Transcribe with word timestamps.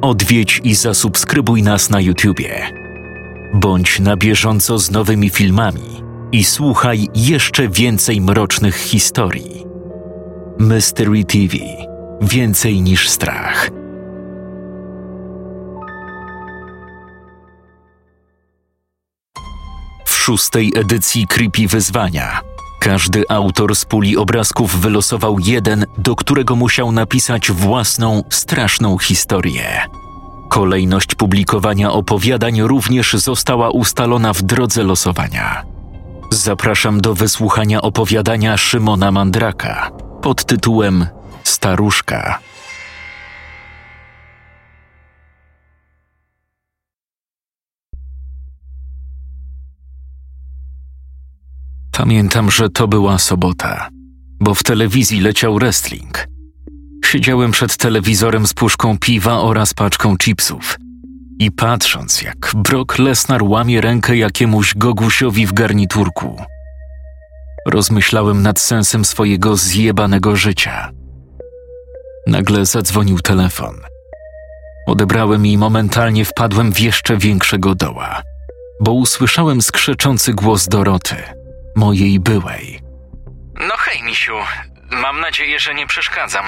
odwiedź 0.00 0.60
i 0.64 0.74
zasubskrybuj 0.74 1.62
nas 1.62 1.90
na 1.90 2.00
YouTubie. 2.00 2.66
Bądź 3.54 4.00
na 4.00 4.16
bieżąco 4.16 4.78
z 4.78 4.90
nowymi 4.90 5.30
filmami 5.30 6.02
i 6.32 6.44
słuchaj 6.44 7.08
jeszcze 7.14 7.68
więcej 7.68 8.20
mrocznych 8.20 8.76
historii. 8.76 9.64
Mystery 10.58 11.24
TV 11.24 11.56
Więcej 12.22 12.82
niż 12.82 13.08
strach. 13.08 13.70
W 20.04 20.10
szóstej 20.10 20.72
edycji 20.76 21.26
Creepy 21.26 21.66
Wyzwania 21.66 22.40
każdy 22.80 23.24
autor 23.28 23.76
z 23.76 23.84
puli 23.84 24.16
obrazków 24.16 24.80
wylosował 24.80 25.38
jeden, 25.38 25.86
do 25.98 26.16
którego 26.16 26.56
musiał 26.56 26.92
napisać 26.92 27.50
własną, 27.50 28.22
straszną 28.30 28.98
historię. 28.98 29.80
Kolejność 30.48 31.14
publikowania 31.14 31.92
opowiadań 31.92 32.62
również 32.62 33.12
została 33.12 33.70
ustalona 33.70 34.32
w 34.32 34.42
drodze 34.42 34.82
losowania. 34.82 35.62
Zapraszam 36.30 37.00
do 37.00 37.14
wysłuchania 37.14 37.82
opowiadania 37.82 38.56
Szymona 38.56 39.12
Mandraka 39.12 39.90
pod 40.22 40.44
tytułem 40.44 41.06
Staruszka. 41.44 42.38
Pamiętam, 52.00 52.50
że 52.50 52.70
to 52.70 52.88
była 52.88 53.18
sobota, 53.18 53.88
bo 54.40 54.54
w 54.54 54.62
telewizji 54.62 55.20
leciał 55.20 55.54
wrestling. 55.54 56.26
Siedziałem 57.04 57.50
przed 57.50 57.76
telewizorem 57.76 58.46
z 58.46 58.54
puszką 58.54 58.98
piwa 58.98 59.40
oraz 59.40 59.74
paczką 59.74 60.16
chipsów 60.16 60.76
i 61.38 61.50
patrząc, 61.50 62.22
jak 62.22 62.52
Brock 62.56 62.98
Lesnar 62.98 63.42
łamie 63.42 63.80
rękę 63.80 64.16
jakiemuś 64.16 64.74
gogusiowi 64.74 65.46
w 65.46 65.52
garniturku, 65.52 66.42
rozmyślałem 67.66 68.42
nad 68.42 68.60
sensem 68.60 69.04
swojego 69.04 69.56
zjebanego 69.56 70.36
życia. 70.36 70.90
Nagle 72.26 72.66
zadzwonił 72.66 73.18
telefon. 73.18 73.74
Odebrałem 74.86 75.46
i 75.46 75.58
momentalnie 75.58 76.24
wpadłem 76.24 76.72
w 76.72 76.80
jeszcze 76.80 77.16
większego 77.16 77.74
doła, 77.74 78.22
bo 78.80 78.92
usłyszałem 78.92 79.62
skrzeczący 79.62 80.34
głos 80.34 80.68
Doroty– 80.68 81.16
mojej 81.80 82.20
byłej. 82.20 82.80
No 83.68 83.74
hej, 83.78 84.02
misiu. 84.02 84.36
Mam 84.90 85.20
nadzieję, 85.20 85.60
że 85.60 85.74
nie 85.74 85.86
przeszkadzam. 85.86 86.44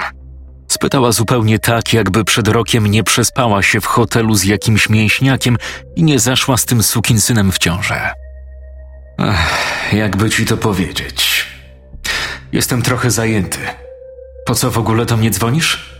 Spytała 0.67 1.11
zupełnie 1.11 1.59
tak, 1.59 1.93
jakby 1.93 2.23
przed 2.23 2.47
rokiem 2.47 2.87
nie 2.87 3.03
przespała 3.03 3.63
się 3.63 3.81
w 3.81 3.85
hotelu 3.85 4.35
z 4.35 4.43
jakimś 4.43 4.89
mięśniakiem 4.89 5.57
i 5.95 6.03
nie 6.03 6.19
zaszła 6.19 6.57
z 6.57 6.65
tym 6.65 6.83
sukinsynem 6.83 7.51
w 7.51 7.57
ciążę. 7.57 8.13
Ech, 9.19 9.93
jakby 9.93 10.29
ci 10.29 10.45
to 10.45 10.57
powiedzieć. 10.57 11.47
Jestem 12.51 12.81
trochę 12.81 13.11
zajęty. 13.11 13.59
Po 14.45 14.55
co 14.55 14.71
w 14.71 14.77
ogóle 14.77 15.05
do 15.05 15.17
mnie 15.17 15.31
dzwonisz? 15.31 15.99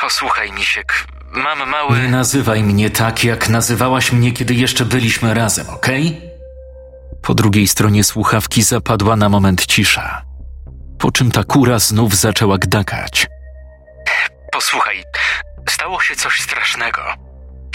Posłuchaj, 0.00 0.52
misiek. 0.52 1.06
Mam 1.32 1.68
mały... 1.68 1.98
Nie 1.98 2.08
nazywaj 2.08 2.62
mnie 2.62 2.90
tak, 2.90 3.24
jak 3.24 3.48
nazywałaś 3.48 4.12
mnie, 4.12 4.32
kiedy 4.32 4.54
jeszcze 4.54 4.84
byliśmy 4.84 5.34
razem, 5.34 5.70
okej? 5.70 6.08
Okay? 6.08 6.31
Po 7.22 7.34
drugiej 7.34 7.68
stronie 7.68 8.04
słuchawki 8.04 8.62
zapadła 8.62 9.16
na 9.16 9.28
moment 9.28 9.66
cisza, 9.66 10.22
po 10.98 11.12
czym 11.12 11.30
ta 11.30 11.44
kura 11.44 11.78
znów 11.78 12.14
zaczęła 12.14 12.58
gdakać. 12.58 13.26
Posłuchaj, 14.52 15.04
stało 15.68 16.00
się 16.00 16.16
coś 16.16 16.40
strasznego. 16.40 17.02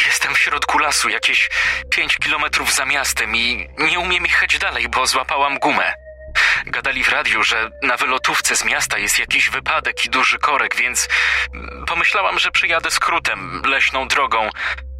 Jestem 0.06 0.36
w 0.36 0.40
środku 0.40 0.78
lasu, 0.78 1.10
jakieś 1.10 1.50
pięć 1.90 2.18
kilometrów 2.18 2.76
za 2.76 2.86
miastem 2.86 3.36
i 3.36 3.70
nie 3.92 4.00
umiem 4.00 4.24
jechać 4.24 4.60
dalej, 4.60 4.90
bo 4.90 5.08
złapałam 5.08 5.60
gumę. 5.60 5.94
Gadali 6.66 7.04
w 7.04 7.10
radiu, 7.10 7.44
że 7.44 7.70
na 7.84 7.98
wylotówce 7.98 8.56
z 8.56 8.66
miasta 8.66 8.98
jest 8.98 9.20
jakiś 9.20 9.50
wypadek 9.50 10.06
i 10.06 10.10
duży 10.10 10.38
korek, 10.38 10.76
więc 10.76 11.08
pomyślałam, 11.88 12.40
że 12.40 12.52
przyjadę 12.52 12.92
skrótem, 12.92 13.62
leśną 13.66 14.08
drogą, 14.08 14.50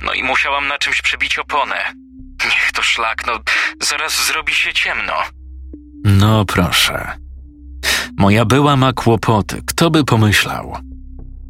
no 0.02 0.14
i 0.14 0.24
musiałam 0.24 0.68
na 0.68 0.78
czymś 0.78 1.02
przebić 1.02 1.40
oponę. 1.40 1.94
Niech 2.48 2.72
to 2.72 2.82
szlak, 2.82 3.28
no 3.28 3.34
zaraz 3.82 4.28
zrobi 4.28 4.54
się 4.54 4.74
ciemno. 4.74 5.14
No 6.04 6.46
proszę. 6.46 7.12
Moja 8.18 8.46
była 8.46 8.76
ma 8.76 8.94
kłopoty, 8.94 9.62
kto 9.68 9.90
by 9.90 10.04
pomyślał. 10.04 10.78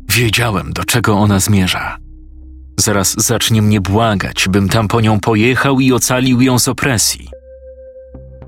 Wiedziałem, 0.09 0.73
do 0.73 0.85
czego 0.85 1.13
ona 1.17 1.39
zmierza. 1.39 1.97
Zaraz 2.79 3.13
zacznie 3.17 3.61
mnie 3.61 3.81
błagać, 3.81 4.47
bym 4.49 4.69
tam 4.69 4.87
po 4.87 5.01
nią 5.01 5.19
pojechał 5.19 5.79
i 5.79 5.93
ocalił 5.93 6.41
ją 6.41 6.59
z 6.59 6.67
opresji. 6.67 7.29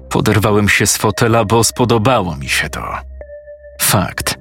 Poderwałem 0.10 0.70
się 0.70 0.88
z 0.88 0.98
fotela, 0.98 1.46
bo 1.46 1.64
spodobało 1.64 2.36
mi 2.36 2.50
się 2.50 2.70
to. 2.70 2.98
Fakt. 3.82 4.38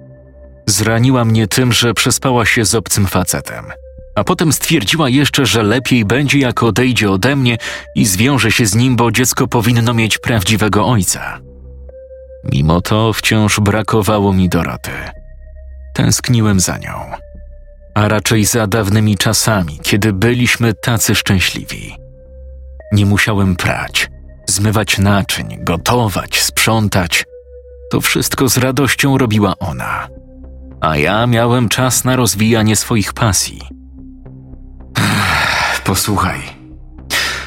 Zraniła 0.66 1.24
mnie 1.24 1.46
tym, 1.46 1.72
że 1.72 1.94
przespała 1.94 2.46
się 2.46 2.64
z 2.64 2.74
obcym 2.74 3.06
facetem 3.06 3.64
a 4.18 4.24
potem 4.24 4.52
stwierdziła 4.52 5.08
jeszcze, 5.08 5.46
że 5.46 5.62
lepiej 5.62 6.04
będzie, 6.04 6.38
jak 6.38 6.62
odejdzie 6.62 7.10
ode 7.10 7.36
mnie 7.36 7.56
i 7.94 8.06
zwiąże 8.06 8.50
się 8.50 8.66
z 8.66 8.74
nim, 8.74 8.96
bo 8.96 9.10
dziecko 9.10 9.46
powinno 9.46 9.94
mieć 9.94 10.18
prawdziwego 10.18 10.86
ojca. 10.86 11.38
Mimo 12.52 12.80
to 12.80 13.12
wciąż 13.12 13.60
brakowało 13.60 14.32
mi 14.32 14.48
Doroty. 14.48 14.90
Tęskniłem 15.94 16.60
za 16.60 16.78
nią, 16.78 16.92
a 17.94 18.08
raczej 18.08 18.44
za 18.44 18.66
dawnymi 18.66 19.16
czasami, 19.16 19.78
kiedy 19.82 20.12
byliśmy 20.12 20.74
tacy 20.74 21.14
szczęśliwi. 21.14 21.96
Nie 22.92 23.06
musiałem 23.06 23.56
prać, 23.56 24.10
zmywać 24.48 24.98
naczyń, 24.98 25.58
gotować, 25.60 26.42
sprzątać. 26.42 27.24
To 27.90 28.00
wszystko 28.00 28.48
z 28.48 28.58
radością 28.58 29.18
robiła 29.18 29.54
ona. 29.58 30.08
A 30.80 30.96
ja 30.96 31.26
miałem 31.26 31.68
czas 31.68 32.04
na 32.04 32.16
rozwijanie 32.16 32.76
swoich 32.76 33.12
pasji– 33.12 33.60
Posłuchaj. 35.84 36.40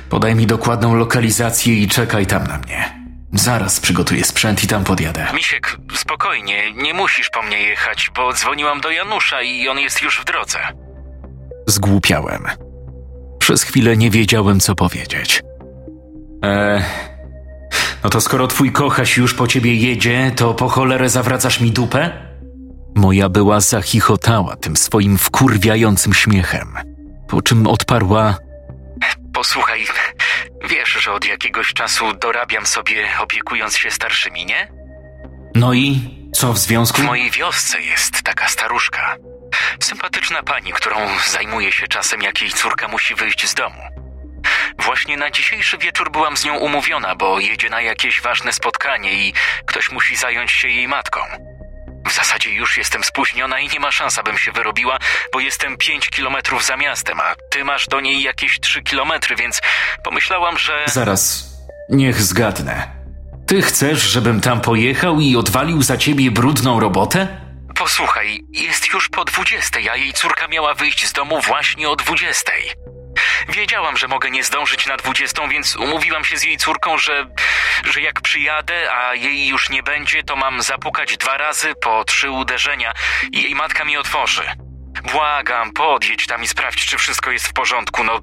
Podaj 0.09 0.35
mi 0.35 0.47
dokładną 0.47 0.95
lokalizację 0.95 1.73
i 1.73 1.87
czekaj 1.87 2.27
tam 2.27 2.43
na 2.47 2.57
mnie. 2.57 3.01
Zaraz 3.33 3.79
przygotuję 3.79 4.23
sprzęt 4.23 4.63
i 4.63 4.67
tam 4.67 4.83
podjadę. 4.83 5.27
Misiek, 5.33 5.77
spokojnie, 5.93 6.73
nie 6.73 6.93
musisz 6.93 7.29
po 7.29 7.41
mnie 7.41 7.57
jechać, 7.57 8.11
bo 8.15 8.33
dzwoniłam 8.33 8.81
do 8.81 8.91
Janusza 8.91 9.41
i 9.41 9.67
on 9.67 9.79
jest 9.79 10.01
już 10.01 10.21
w 10.21 10.25
drodze. 10.25 10.59
Zgłupiałem. 11.67 12.45
Przez 13.39 13.63
chwilę 13.63 13.97
nie 13.97 14.09
wiedziałem, 14.09 14.59
co 14.59 14.75
powiedzieć. 14.75 15.43
Eee, 16.41 16.81
no 18.03 18.09
to 18.09 18.21
skoro 18.21 18.47
twój 18.47 18.71
kochaś 18.71 19.17
już 19.17 19.33
po 19.33 19.47
ciebie 19.47 19.75
jedzie, 19.75 20.31
to 20.35 20.53
po 20.53 20.69
cholerę 20.69 21.09
zawracasz 21.09 21.59
mi 21.59 21.71
dupę? 21.71 22.11
Moja 22.95 23.29
była 23.29 23.59
zachichotała 23.59 24.55
tym 24.55 24.77
swoim 24.77 25.17
wkurwiającym 25.17 26.13
śmiechem 26.13 26.90
po 27.31 27.41
czym 27.41 27.67
odparła: 27.67 28.37
Posłuchaj, 29.33 29.85
wiesz, 30.69 30.89
że 30.89 31.11
od 31.11 31.25
jakiegoś 31.25 31.73
czasu 31.73 32.13
dorabiam 32.13 32.65
sobie 32.65 33.07
opiekując 33.19 33.77
się 33.77 33.91
starszymi, 33.91 34.45
nie? 34.45 34.71
No 35.55 35.73
i 35.73 35.99
co 36.33 36.53
w 36.53 36.57
związku? 36.57 37.01
W 37.01 37.05
mojej 37.05 37.31
wiosce 37.31 37.81
jest 37.81 38.23
taka 38.23 38.47
staruszka. 38.47 39.15
Sympatyczna 39.79 40.43
pani, 40.43 40.71
którą 40.71 40.95
zajmuje 41.27 41.71
się 41.71 41.87
czasem, 41.87 42.21
jak 42.21 42.41
jej 42.41 42.51
córka 42.51 42.87
musi 42.87 43.15
wyjść 43.15 43.47
z 43.47 43.53
domu. 43.53 43.81
Właśnie 44.79 45.17
na 45.17 45.31
dzisiejszy 45.31 45.77
wieczór 45.77 46.11
byłam 46.11 46.37
z 46.37 46.45
nią 46.45 46.57
umówiona, 46.57 47.15
bo 47.15 47.39
jedzie 47.39 47.69
na 47.69 47.81
jakieś 47.81 48.21
ważne 48.21 48.53
spotkanie 48.53 49.13
i 49.13 49.33
ktoś 49.65 49.91
musi 49.91 50.15
zająć 50.15 50.51
się 50.51 50.67
jej 50.67 50.87
matką. 50.87 51.19
W 52.07 52.13
zasadzie 52.15 52.49
już 52.49 52.77
jestem 52.77 53.03
spóźniona 53.03 53.59
i 53.59 53.67
nie 53.67 53.79
ma 53.79 53.91
szans, 53.91 54.17
abym 54.17 54.37
się 54.37 54.51
wyrobiła, 54.51 54.97
bo 55.33 55.39
jestem 55.39 55.77
pięć 55.77 56.09
kilometrów 56.09 56.65
za 56.65 56.77
miastem, 56.77 57.19
a 57.19 57.35
ty 57.49 57.63
masz 57.63 57.87
do 57.87 57.99
niej 58.01 58.21
jakieś 58.21 58.59
trzy 58.59 58.81
kilometry, 58.81 59.35
więc 59.35 59.61
pomyślałam, 60.03 60.57
że... 60.57 60.83
Zaraz, 60.87 61.45
niech 61.89 62.21
zgadnę. 62.21 63.01
Ty 63.47 63.61
chcesz, 63.61 64.01
żebym 64.01 64.41
tam 64.41 64.61
pojechał 64.61 65.19
i 65.19 65.35
odwalił 65.35 65.81
za 65.81 65.97
ciebie 65.97 66.31
brudną 66.31 66.79
robotę? 66.79 67.27
Posłuchaj, 67.75 68.39
jest 68.51 68.93
już 68.93 69.09
po 69.09 69.25
dwudziestej, 69.25 69.89
a 69.89 69.95
jej 69.95 70.13
córka 70.13 70.47
miała 70.47 70.73
wyjść 70.73 71.07
z 71.07 71.13
domu 71.13 71.41
właśnie 71.41 71.89
o 71.89 71.95
dwudziestej. 71.95 72.71
Wiedziałam, 73.49 73.97
że 73.97 74.07
mogę 74.07 74.31
nie 74.31 74.43
zdążyć 74.43 74.85
na 74.85 74.97
dwudziestą, 74.97 75.49
więc 75.49 75.75
umówiłam 75.75 76.25
się 76.25 76.37
z 76.37 76.43
jej 76.43 76.57
córką, 76.57 76.97
że, 76.97 77.27
że 77.93 78.01
jak 78.01 78.21
przyjadę, 78.21 78.93
a 78.93 79.15
jej 79.15 79.47
już 79.47 79.69
nie 79.69 79.83
będzie, 79.83 80.23
to 80.23 80.35
mam 80.35 80.61
zapukać 80.61 81.17
dwa 81.17 81.37
razy 81.37 81.73
po 81.81 82.03
trzy 82.03 82.29
uderzenia 82.29 82.93
i 83.31 83.43
jej 83.43 83.55
matka 83.55 83.85
mi 83.85 83.97
otworzy. 83.97 84.43
Błagam, 85.11 85.71
podjedź 85.73 86.27
tam 86.27 86.43
i 86.43 86.47
sprawdź, 86.47 86.85
czy 86.85 86.97
wszystko 86.97 87.31
jest 87.31 87.47
w 87.47 87.53
porządku. 87.53 88.03
No, 88.03 88.19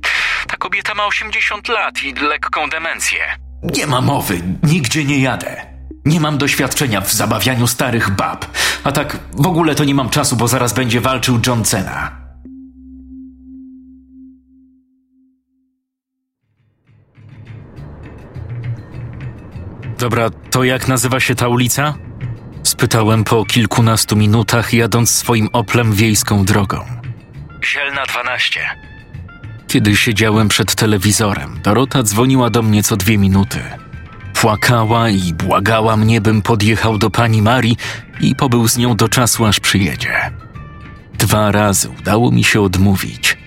ta 0.49 0.57
kobieta 0.57 0.95
ma 0.95 1.07
80 1.07 1.69
lat 1.69 2.03
i 2.03 2.15
lekką 2.15 2.69
demencję. 2.69 3.19
Nie 3.63 3.87
ma 3.87 4.01
mowy, 4.01 4.41
nigdzie 4.63 5.05
nie 5.05 5.19
jadę. 5.19 5.67
Nie 6.05 6.21
mam 6.21 6.39
doświadczenia 6.39 7.01
w 7.01 7.13
zabawianiu 7.13 7.67
starych 7.67 8.11
bab. 8.11 8.47
A 8.85 8.93
tak 8.93 9.17
w 9.33 9.47
ogóle 9.47 9.75
to 9.75 9.85
nie 9.85 9.95
mam 9.95 10.11
czasu, 10.11 10.37
bo 10.37 10.49
zaraz 10.49 10.73
będzie 10.73 11.01
walczył 11.01 11.41
John 11.47 11.65
Dobra, 19.99 20.31
to 20.31 20.65
jak 20.65 20.89
nazywa 20.89 21.21
się 21.21 21.35
ta 21.35 21.49
ulica? 21.49 21.95
Spytałem 22.63 23.25
po 23.25 23.45
kilkunastu 23.45 24.17
minutach, 24.17 24.73
jadąc 24.75 25.11
swoim 25.11 25.49
oplem 25.53 25.93
wiejską 25.93 26.45
drogą. 26.45 26.85
Zielna 27.65 28.07
12. 28.07 28.61
Kiedy 29.69 29.97
siedziałem 29.97 30.49
przed 30.49 30.75
telewizorem, 30.75 31.61
Dorota 31.63 32.03
dzwoniła 32.03 32.51
do 32.51 32.63
mnie 32.63 32.83
co 32.83 32.97
dwie 32.97 33.19
minuty. 33.19 33.59
Płakała 34.35 35.11
i 35.11 35.35
błagała 35.35 35.97
mnie, 35.97 36.21
bym 36.21 36.43
podjechał 36.43 36.99
do 36.99 37.11
pani 37.11 37.43
Marii 37.43 37.77
i 38.21 38.35
pobył 38.35 38.69
z 38.69 38.77
nią 38.77 38.97
do 38.97 39.09
czasu, 39.09 39.45
aż 39.45 39.61
przyjedzie. 39.61 40.31
Dwa 41.15 41.53
razy 41.53 41.91
udało 42.01 42.31
mi 42.31 42.45
się 42.45 42.61
odmówić, 42.61 43.39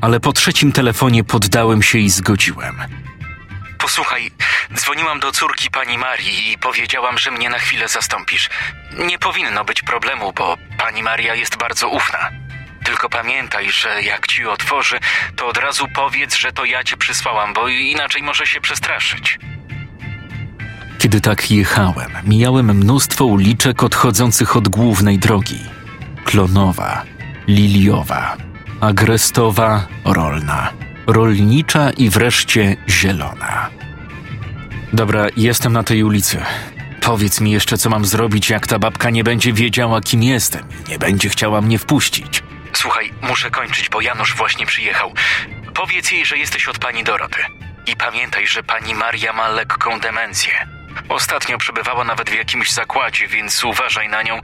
ale 0.00 0.20
po 0.20 0.32
trzecim 0.32 0.72
telefonie 0.72 1.24
poddałem 1.24 1.82
się 1.82 1.98
i 1.98 2.10
zgodziłem. 2.10 2.74
Posłuchaj, 3.78 4.30
dzwoniłam 4.74 5.20
do 5.20 5.32
córki 5.32 5.70
pani 5.70 5.98
Marii 5.98 6.52
i 6.52 6.58
powiedziałam, 6.58 7.18
że 7.18 7.30
mnie 7.30 7.50
na 7.50 7.58
chwilę 7.58 7.88
zastąpisz. 7.88 8.50
Nie 8.98 9.18
powinno 9.18 9.64
być 9.64 9.82
problemu, 9.82 10.32
bo 10.32 10.56
pani 10.78 11.02
Maria 11.02 11.34
jest 11.34 11.56
bardzo 11.56 11.88
ufna. 11.88 12.30
Tylko 12.84 13.08
pamiętaj, 13.08 13.70
że 13.70 14.02
jak 14.02 14.26
ci 14.26 14.46
otworzy, 14.46 14.98
to 15.36 15.46
od 15.46 15.56
razu 15.56 15.88
powiedz, 15.94 16.36
że 16.36 16.52
to 16.52 16.64
ja 16.64 16.84
cię 16.84 16.96
przysłałam, 16.96 17.54
bo 17.54 17.68
inaczej 17.68 18.22
może 18.22 18.46
się 18.46 18.60
przestraszyć. 18.60 19.38
Kiedy 20.98 21.20
tak 21.20 21.50
jechałem, 21.50 22.10
mijałem 22.24 22.66
mnóstwo 22.76 23.24
uliczek 23.24 23.82
odchodzących 23.82 24.56
od 24.56 24.68
głównej 24.68 25.18
drogi. 25.18 25.60
Klonowa, 26.24 27.02
Liliowa, 27.48 28.36
Agrestowa, 28.80 29.86
Rolna, 30.04 30.72
Rolnicza 31.06 31.90
i 31.90 32.10
wreszcie 32.10 32.76
Zielona. 32.88 33.70
Dobra, 34.92 35.26
jestem 35.36 35.72
na 35.72 35.82
tej 35.82 36.02
ulicy. 36.02 36.42
Powiedz 37.00 37.40
mi 37.40 37.50
jeszcze, 37.50 37.78
co 37.78 37.90
mam 37.90 38.04
zrobić, 38.04 38.50
jak 38.50 38.66
ta 38.66 38.78
babka 38.78 39.10
nie 39.10 39.24
będzie 39.24 39.52
wiedziała, 39.52 40.00
kim 40.00 40.22
jestem 40.22 40.62
i 40.86 40.90
nie 40.90 40.98
będzie 40.98 41.28
chciała 41.28 41.60
mnie 41.60 41.78
wpuścić. 41.78 42.42
Słuchaj, 42.72 43.12
muszę 43.22 43.50
kończyć, 43.50 43.88
bo 43.88 44.00
Janusz 44.00 44.34
właśnie 44.34 44.66
przyjechał. 44.66 45.12
Powiedz 45.74 46.10
jej, 46.12 46.26
że 46.26 46.38
jesteś 46.38 46.68
od 46.68 46.78
pani 46.78 47.04
Doroty. 47.04 47.38
I 47.86 47.96
pamiętaj, 47.96 48.46
że 48.46 48.62
pani 48.62 48.94
Maria 48.94 49.32
ma 49.32 49.48
lekką 49.48 50.00
demencję. 50.00 50.52
Ostatnio 51.08 51.58
przebywała 51.58 52.04
nawet 52.04 52.30
w 52.30 52.34
jakimś 52.34 52.72
zakładzie, 52.72 53.28
więc 53.28 53.64
uważaj 53.64 54.08
na 54.08 54.22
nią, 54.22 54.40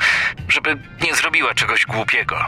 żeby 0.48 0.76
nie 1.02 1.14
zrobiła 1.14 1.54
czegoś 1.54 1.86
głupiego. 1.86 2.46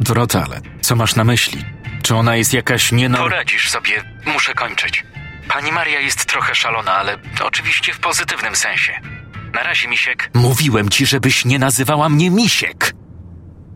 Dorota, 0.00 0.44
ale 0.46 0.60
co 0.80 0.96
masz 0.96 1.16
na 1.16 1.24
myśli? 1.24 1.64
Czy 2.10 2.16
ona 2.16 2.36
jest 2.36 2.52
jakaś 2.52 2.92
nieno... 2.92 3.18
Poradzisz 3.18 3.70
sobie, 3.70 4.04
muszę 4.26 4.54
kończyć. 4.54 5.04
Pani 5.48 5.72
Maria 5.72 6.00
jest 6.00 6.24
trochę 6.26 6.54
szalona, 6.54 6.92
ale 6.92 7.16
oczywiście 7.44 7.92
w 7.92 7.98
pozytywnym 7.98 8.56
sensie. 8.56 8.92
Na 9.54 9.62
razie, 9.62 9.88
Misiek. 9.88 10.30
Mówiłem 10.34 10.88
ci, 10.88 11.06
żebyś 11.06 11.44
nie 11.44 11.58
nazywała 11.58 12.08
mnie 12.08 12.30
Misiek. 12.30 12.94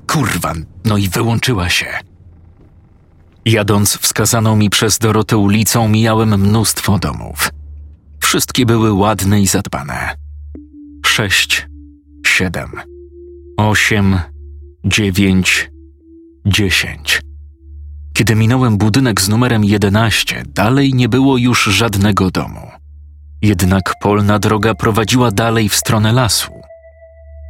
Kurwa, 0.06 0.52
no 0.84 0.96
i 0.96 1.08
wyłączyła 1.08 1.68
się. 1.68 1.98
Jadąc 3.44 3.98
wskazaną 3.98 4.56
mi 4.56 4.70
przez 4.70 4.98
Dorotę 4.98 5.36
ulicą, 5.36 5.88
mijałem 5.88 6.40
mnóstwo 6.40 6.98
domów. 6.98 7.50
Wszystkie 8.22 8.66
były 8.66 8.92
ładne 8.92 9.40
i 9.40 9.46
zadbane. 9.46 10.16
Sześć, 11.06 11.66
siedem, 12.26 12.72
osiem, 13.56 14.20
dziewięć, 14.84 15.70
dziesięć. 16.46 17.20
Kiedy 18.16 18.34
minąłem 18.34 18.78
budynek 18.78 19.20
z 19.20 19.28
numerem 19.28 19.64
11, 19.64 20.42
dalej 20.46 20.94
nie 20.94 21.08
było 21.08 21.36
już 21.36 21.64
żadnego 21.64 22.30
domu. 22.30 22.70
Jednak 23.42 23.92
polna 24.00 24.38
droga 24.38 24.74
prowadziła 24.74 25.30
dalej 25.30 25.68
w 25.68 25.74
stronę 25.74 26.12
lasu. 26.12 26.52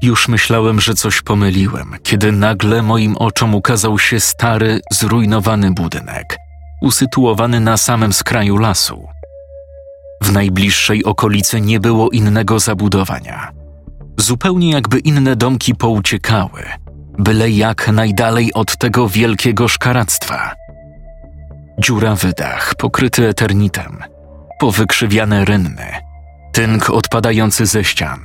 Już 0.02 0.28
myślałem, 0.28 0.80
że 0.80 0.94
coś 0.94 1.22
pomyliłem, 1.22 1.94
kiedy 2.02 2.32
nagle 2.32 2.82
moim 2.82 3.16
oczom 3.16 3.54
ukazał 3.54 3.98
się 3.98 4.20
stary, 4.20 4.80
zrujnowany 4.92 5.70
budynek, 5.70 6.36
usytuowany 6.82 7.60
na 7.60 7.76
samym 7.76 8.12
skraju 8.12 8.56
lasu. 8.56 9.08
W 10.22 10.32
najbliższej 10.32 11.04
okolicy 11.04 11.60
nie 11.60 11.80
było 11.80 12.10
innego 12.10 12.58
zabudowania. 12.58 13.52
Zupełnie 14.18 14.70
jakby 14.70 14.98
inne 14.98 15.36
domki 15.36 15.74
pouciekały, 15.74 16.62
byle 17.18 17.50
jak 17.50 17.88
najdalej 17.88 18.52
od 18.52 18.76
tego 18.76 19.08
wielkiego 19.08 19.68
szkaractwa. 19.68 20.54
Dziurawy 21.78 22.32
dach 22.36 22.74
pokryty 22.74 23.28
eternitem, 23.28 23.98
powykrzywiane 24.60 25.44
rynny, 25.44 25.86
tynk 26.52 26.90
odpadający 26.90 27.66
ze 27.66 27.84
ścian. 27.84 28.20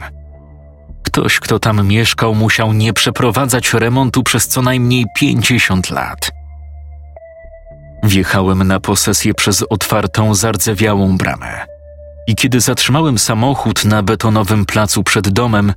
Ktoś, 1.03 1.39
kto 1.39 1.59
tam 1.59 1.88
mieszkał, 1.88 2.36
musiał 2.36 2.74
nie 2.74 2.94
przeprowadzać 2.94 3.74
remontu 3.74 4.24
przez 4.24 4.47
co 4.47 4.62
najmniej 4.62 5.06
pięćdziesiąt 5.15 5.89
lat. 5.89 6.31
Wjechałem 8.03 8.63
na 8.63 8.80
posesję 8.80 9.33
przez 9.33 9.63
otwartą, 9.69 10.35
zardzewiałą 10.35 11.18
bramę. 11.18 11.65
I 12.27 12.35
kiedy 12.35 12.59
zatrzymałem 12.59 13.18
samochód 13.18 13.85
na 13.85 14.03
betonowym 14.03 14.65
placu 14.65 15.03
przed 15.03 15.30
domem, 15.30 15.74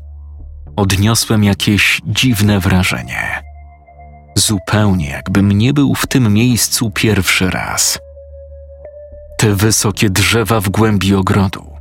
odniosłem 0.77 1.45
jakieś 1.45 2.01
dziwne 2.07 2.61
wrażenie. 2.61 3.43
Zupełnie 4.37 5.09
jakbym 5.09 5.53
nie 5.53 5.73
był 5.73 5.95
w 5.95 6.07
tym 6.07 6.33
miejscu 6.33 6.91
pierwszy 6.91 7.51
raz. 7.51 7.99
Te 9.39 9.55
wysokie 9.55 10.11
drzewa 10.11 10.61
w 10.61 10.69
głębi 10.69 11.15
ogrodu, 11.15 11.73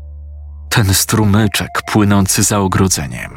ten 0.70 0.94
strumyczek 0.94 1.70
płynący 1.88 2.44
za 2.44 2.60
ogrodzeniem, 2.60 3.32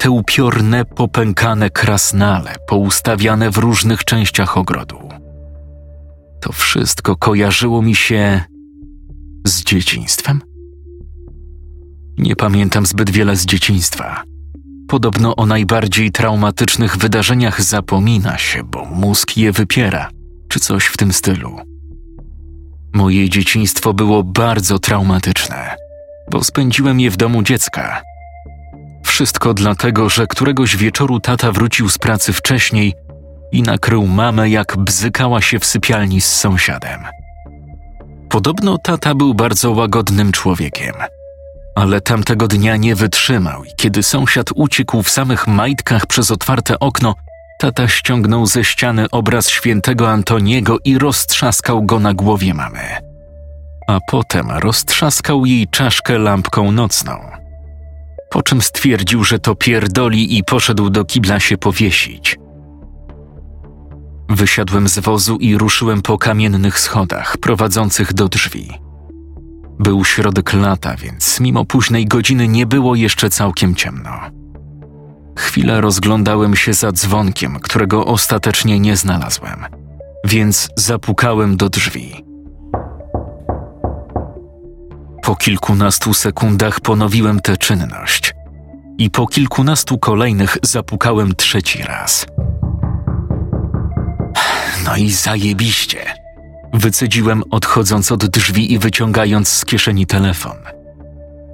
te 0.00 0.10
upiorne, 0.10 0.84
popękane 0.84 1.70
krasnale 1.70 2.54
poustawiane 2.68 3.50
w 3.50 3.56
różnych 3.56 4.04
częściach 4.04 4.56
ogrodu. 4.58 5.08
To 6.40 6.52
wszystko 6.52 7.16
kojarzyło 7.16 7.82
mi 7.82 7.94
się 7.94 8.42
z 9.46 9.64
dzieciństwem? 9.64 10.42
Nie 12.18 12.36
pamiętam 12.36 12.86
zbyt 12.86 13.10
wiele 13.10 13.36
z 13.36 13.46
dzieciństwa. 13.46 14.29
Podobno 14.90 15.36
o 15.36 15.46
najbardziej 15.46 16.10
traumatycznych 16.10 16.96
wydarzeniach 16.96 17.62
zapomina 17.62 18.38
się, 18.38 18.62
bo 18.62 18.84
mózg 18.84 19.36
je 19.36 19.52
wypiera, 19.52 20.08
czy 20.48 20.60
coś 20.60 20.86
w 20.86 20.96
tym 20.96 21.12
stylu. 21.12 21.56
Moje 22.94 23.28
dzieciństwo 23.28 23.94
było 23.94 24.24
bardzo 24.24 24.78
traumatyczne, 24.78 25.76
bo 26.30 26.44
spędziłem 26.44 27.00
je 27.00 27.10
w 27.10 27.16
domu 27.16 27.42
dziecka. 27.42 28.02
Wszystko 29.04 29.54
dlatego, 29.54 30.08
że 30.08 30.26
któregoś 30.26 30.76
wieczoru 30.76 31.20
tata 31.20 31.52
wrócił 31.52 31.88
z 31.88 31.98
pracy 31.98 32.32
wcześniej 32.32 32.94
i 33.52 33.62
nakrył 33.62 34.06
mamę, 34.06 34.50
jak 34.50 34.76
bzykała 34.76 35.40
się 35.40 35.58
w 35.58 35.64
sypialni 35.64 36.20
z 36.20 36.34
sąsiadem. 36.34 37.00
Podobno 38.28 38.78
tata 38.78 39.14
był 39.14 39.34
bardzo 39.34 39.70
łagodnym 39.70 40.32
człowiekiem– 40.32 40.94
ale 41.80 42.00
tamtego 42.00 42.48
dnia 42.48 42.76
nie 42.76 42.94
wytrzymał 42.94 43.64
i 43.64 43.68
kiedy 43.76 44.02
sąsiad 44.02 44.50
uciekł 44.54 45.02
w 45.02 45.10
samych 45.10 45.46
majtkach 45.46 46.06
przez 46.06 46.30
otwarte 46.30 46.78
okno, 46.78 47.14
tata 47.58 47.88
ściągnął 47.88 48.46
ze 48.46 48.64
ściany 48.64 49.10
obraz 49.10 49.48
świętego 49.48 50.10
Antoniego 50.10 50.78
i 50.84 50.98
roztrzaskał 50.98 51.82
go 51.82 52.00
na 52.00 52.14
głowie 52.14 52.54
mamy. 52.54 52.80
A 53.88 53.98
potem 54.10 54.50
roztrzaskał 54.50 55.46
jej 55.46 55.68
czaszkę 55.68 56.18
lampką 56.18 56.72
nocną. 56.72 57.30
Po 58.30 58.42
czym 58.42 58.62
stwierdził, 58.62 59.24
że 59.24 59.38
to 59.38 59.54
pierdoli 59.54 60.38
i 60.38 60.44
poszedł 60.44 60.90
do 60.90 61.04
kibla 61.04 61.40
się 61.40 61.58
powiesić. 61.58 62.36
Wysiadłem 64.28 64.88
z 64.88 64.98
wozu 64.98 65.36
i 65.36 65.58
ruszyłem 65.58 66.02
po 66.02 66.18
kamiennych 66.18 66.78
schodach 66.78 67.36
prowadzących 67.36 68.12
do 68.12 68.28
drzwi. 68.28 68.89
Był 69.80 70.04
środek 70.04 70.52
lata, 70.52 70.96
więc 70.96 71.40
mimo 71.40 71.64
późnej 71.64 72.06
godziny 72.06 72.48
nie 72.48 72.66
było 72.66 72.94
jeszcze 72.94 73.30
całkiem 73.30 73.74
ciemno. 73.74 74.10
Chwilę 75.38 75.80
rozglądałem 75.80 76.56
się 76.56 76.72
za 76.72 76.92
dzwonkiem, 76.92 77.60
którego 77.60 78.06
ostatecznie 78.06 78.80
nie 78.80 78.96
znalazłem, 78.96 79.64
więc 80.24 80.68
zapukałem 80.76 81.56
do 81.56 81.68
drzwi. 81.68 82.24
Po 85.22 85.36
kilkunastu 85.36 86.14
sekundach 86.14 86.80
ponowiłem 86.80 87.40
tę 87.40 87.56
czynność 87.56 88.34
i 88.98 89.10
po 89.10 89.26
kilkunastu 89.26 89.98
kolejnych 89.98 90.56
zapukałem 90.62 91.34
trzeci 91.34 91.82
raz. 91.82 92.26
No 94.84 94.96
i 94.96 95.10
zajebiście. 95.10 95.98
Wycedziłem, 96.72 97.42
odchodząc 97.50 98.12
od 98.12 98.26
drzwi 98.26 98.72
i 98.72 98.78
wyciągając 98.78 99.48
z 99.48 99.64
kieszeni 99.64 100.06
telefon. 100.06 100.56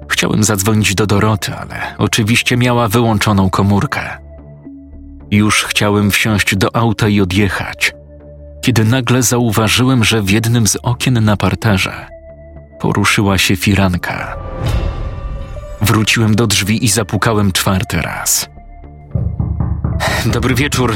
Chciałem 0.09 0.43
zadzwonić 0.43 0.95
do 0.95 1.07
Doroty, 1.07 1.55
ale 1.55 1.95
oczywiście 1.97 2.57
miała 2.57 2.87
wyłączoną 2.87 3.49
komórkę. 3.49 4.01
Już 5.31 5.63
chciałem 5.63 6.11
wsiąść 6.11 6.55
do 6.55 6.75
auta 6.75 7.07
i 7.07 7.21
odjechać, 7.21 7.93
kiedy 8.61 8.85
nagle 8.85 9.23
zauważyłem, 9.23 10.03
że 10.03 10.21
w 10.21 10.29
jednym 10.29 10.67
z 10.67 10.75
okien 10.75 11.25
na 11.25 11.37
parterze 11.37 12.07
poruszyła 12.79 13.37
się 13.37 13.55
firanka. 13.55 14.37
Wróciłem 15.81 16.35
do 16.35 16.47
drzwi 16.47 16.85
i 16.85 16.87
zapukałem 16.87 17.51
czwarty 17.51 18.01
raz. 18.01 18.49
Dobry 20.25 20.55
wieczór. 20.55 20.93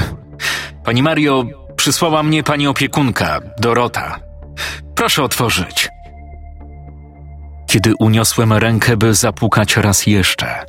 Pani 0.83 1.03
Mario, 1.03 1.45
przysłała 1.81 2.23
mnie 2.23 2.43
pani 2.43 2.67
opiekunka, 2.67 3.39
Dorota. 3.59 4.19
Proszę 4.95 5.23
otworzyć. 5.23 5.89
Kiedy 7.67 7.93
uniosłem 7.99 8.53
rękę, 8.53 8.97
by 8.97 9.13
zapukać 9.13 9.77
raz 9.77 10.07
jeszcze, 10.07 10.65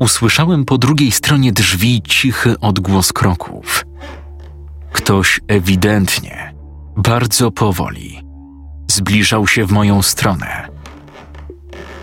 usłyszałem 0.00 0.64
po 0.64 0.78
drugiej 0.78 1.10
stronie 1.10 1.52
drzwi 1.52 2.02
cichy 2.02 2.60
odgłos 2.60 3.12
kroków. 3.12 3.84
Ktoś 4.92 5.40
ewidentnie, 5.48 6.54
bardzo 6.96 7.50
powoli, 7.50 8.20
zbliżał 8.90 9.46
się 9.46 9.64
w 9.66 9.72
moją 9.72 10.02
stronę. 10.02 10.68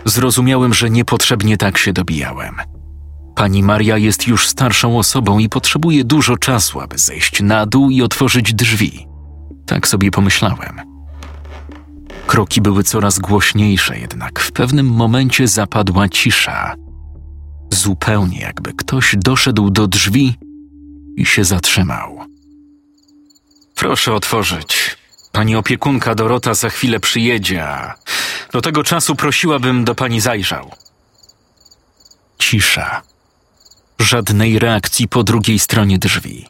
Zrozumiałem, 0.05 0.73
że 0.73 0.89
niepotrzebnie 0.89 1.57
tak 1.57 1.77
się 1.77 1.93
dobijałem. 1.93 2.55
Pani 3.41 3.63
Maria 3.63 3.97
jest 3.97 4.27
już 4.27 4.47
starszą 4.47 4.97
osobą 4.97 5.39
i 5.39 5.49
potrzebuje 5.49 6.03
dużo 6.03 6.37
czasu, 6.37 6.79
aby 6.79 6.97
zejść 6.97 7.41
na 7.41 7.65
dół 7.65 7.89
i 7.89 8.01
otworzyć 8.01 8.53
drzwi. 8.53 9.07
Tak 9.65 9.87
sobie 9.87 10.11
pomyślałem. 10.11 10.81
Kroki 12.27 12.61
były 12.61 12.83
coraz 12.83 13.19
głośniejsze, 13.19 13.99
jednak 13.99 14.39
w 14.39 14.51
pewnym 14.51 14.85
momencie 14.85 15.47
zapadła 15.47 16.09
cisza. 16.09 16.75
Zupełnie 17.71 18.39
jakby 18.39 18.73
ktoś 18.73 19.15
doszedł 19.17 19.69
do 19.69 19.87
drzwi 19.87 20.35
i 21.15 21.25
się 21.25 21.43
zatrzymał. 21.43 22.19
Proszę 23.75 24.13
otworzyć. 24.13 24.97
Pani 25.31 25.55
opiekunka 25.55 26.15
Dorota 26.15 26.53
za 26.53 26.69
chwilę 26.69 26.99
przyjedzie, 26.99 27.67
a 27.67 27.95
do 28.53 28.61
tego 28.61 28.83
czasu 28.83 29.15
prosiłabym 29.15 29.85
do 29.85 29.95
pani 29.95 30.21
zajrzał. 30.21 30.71
Cisza. 32.39 33.10
Żadnej 34.01 34.59
reakcji 34.59 35.07
po 35.07 35.23
drugiej 35.23 35.59
stronie 35.59 35.99
drzwi. 35.99 36.47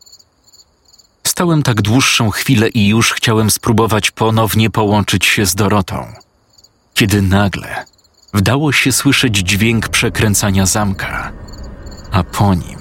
Stałem 1.27 1.63
tak 1.63 1.81
dłuższą 1.81 2.29
chwilę 2.29 2.69
i 2.69 2.87
już 2.87 3.13
chciałem 3.13 3.51
spróbować 3.51 4.11
ponownie 4.11 4.69
połączyć 4.69 5.25
się 5.25 5.45
z 5.45 5.55
Dorotą, 5.55 6.07
kiedy 6.93 7.21
nagle 7.21 7.85
wdało 8.33 8.71
się 8.71 8.91
słyszeć 8.91 9.37
dźwięk 9.37 9.89
przekręcania 9.89 10.65
zamka, 10.65 11.31
a 12.11 12.23
po 12.23 12.53
nim 12.53 12.79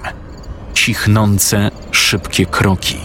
cichnące, 0.73 1.71
szybkie 1.91 2.45
kroki. 2.45 2.99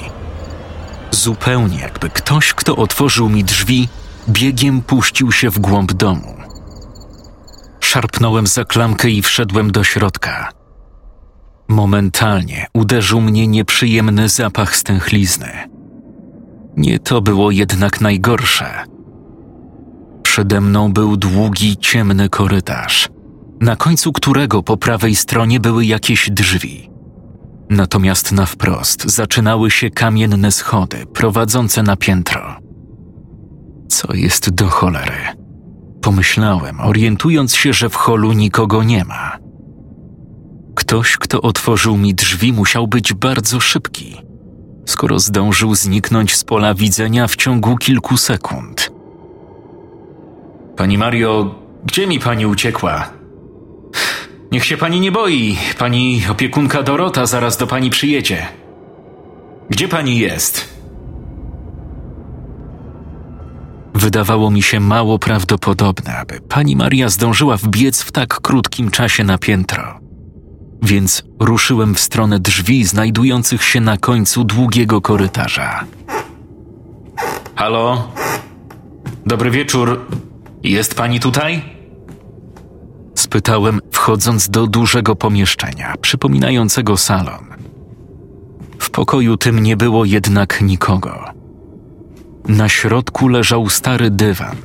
Zupełnie 1.10 1.78
jakby 1.78 2.10
ktoś, 2.10 2.54
kto 2.54 2.76
otworzył 2.76 3.28
mi 3.28 3.44
drzwi, 3.44 3.88
biegiem 4.28 4.82
puścił 4.82 5.32
się 5.32 5.50
w 5.50 5.58
głąb 5.58 5.92
domu. 5.92 6.36
Szarpnąłem 7.80 8.46
za 8.46 8.64
klamkę 8.64 9.10
i 9.10 9.22
wszedłem 9.22 9.72
do 9.72 9.84
środka. 9.84 10.55
Momentalnie 11.68 12.66
uderzył 12.74 13.20
mnie 13.20 13.46
nieprzyjemny 13.46 14.28
zapach 14.28 14.76
stęchlizny. 14.76 15.48
Nie 16.76 16.98
to 16.98 17.20
było 17.20 17.50
jednak 17.50 18.00
najgorsze. 18.00 18.84
Przede 20.22 20.60
mną 20.60 20.92
był 20.92 21.16
długi, 21.16 21.76
ciemny 21.76 22.28
korytarz, 22.28 23.08
na 23.60 23.76
końcu 23.76 24.12
którego 24.12 24.62
po 24.62 24.76
prawej 24.76 25.16
stronie 25.16 25.60
były 25.60 25.86
jakieś 25.86 26.30
drzwi. 26.30 26.90
Natomiast 27.70 28.32
na 28.32 28.46
wprost 28.46 29.04
zaczynały 29.04 29.70
się 29.70 29.90
kamienne 29.90 30.52
schody 30.52 31.06
prowadzące 31.06 31.82
na 31.82 31.96
piętro. 31.96 32.56
Co 33.88 34.14
jest 34.14 34.50
do 34.50 34.66
cholery? 34.66 35.36
Pomyślałem, 36.02 36.80
orientując 36.80 37.54
się, 37.56 37.72
że 37.72 37.88
w 37.88 37.94
holu 37.94 38.32
nikogo 38.32 38.82
nie 38.82 39.04
ma. 39.04 39.45
Ktoś, 40.86 41.16
kto 41.16 41.42
otworzył 41.42 41.96
mi 41.96 42.14
drzwi, 42.14 42.52
musiał 42.52 42.88
być 42.88 43.12
bardzo 43.12 43.60
szybki, 43.60 44.16
skoro 44.86 45.18
zdążył 45.18 45.74
zniknąć 45.74 46.36
z 46.36 46.44
pola 46.44 46.74
widzenia 46.74 47.26
w 47.26 47.36
ciągu 47.36 47.76
kilku 47.76 48.16
sekund. 48.16 48.90
Pani 50.76 50.98
Mario, 50.98 51.54
gdzie 51.84 52.06
mi 52.06 52.20
pani 52.20 52.46
uciekła? 52.46 53.10
Niech 54.52 54.64
się 54.64 54.76
pani 54.76 55.00
nie 55.00 55.12
boi. 55.12 55.56
Pani 55.78 56.22
opiekunka 56.30 56.82
Dorota 56.82 57.26
zaraz 57.26 57.56
do 57.56 57.66
pani 57.66 57.90
przyjedzie. 57.90 58.46
Gdzie 59.70 59.88
pani 59.88 60.18
jest? 60.18 60.68
Wydawało 63.94 64.50
mi 64.50 64.62
się 64.62 64.80
mało 64.80 65.18
prawdopodobne, 65.18 66.16
aby 66.16 66.40
pani 66.40 66.76
Maria 66.76 67.08
zdążyła 67.08 67.56
wbiec 67.56 68.02
w 68.02 68.12
tak 68.12 68.40
krótkim 68.40 68.90
czasie 68.90 69.24
na 69.24 69.38
piętro. 69.38 70.05
Więc 70.82 71.22
ruszyłem 71.40 71.94
w 71.94 72.00
stronę 72.00 72.38
drzwi 72.38 72.84
znajdujących 72.84 73.64
się 73.64 73.80
na 73.80 73.98
końcu 73.98 74.44
długiego 74.44 75.00
korytarza. 75.00 75.84
Halo? 77.54 78.08
Dobry 79.26 79.50
wieczór. 79.50 80.06
Jest 80.62 80.94
pani 80.94 81.20
tutaj? 81.20 81.62
Spytałem, 83.14 83.80
wchodząc 83.92 84.48
do 84.48 84.66
dużego 84.66 85.16
pomieszczenia, 85.16 85.94
przypominającego 86.00 86.96
salon. 86.96 87.46
W 88.78 88.90
pokoju 88.90 89.36
tym 89.36 89.58
nie 89.62 89.76
było 89.76 90.04
jednak 90.04 90.60
nikogo. 90.62 91.24
Na 92.48 92.68
środku 92.68 93.28
leżał 93.28 93.68
stary 93.70 94.10
dywan. 94.10 94.56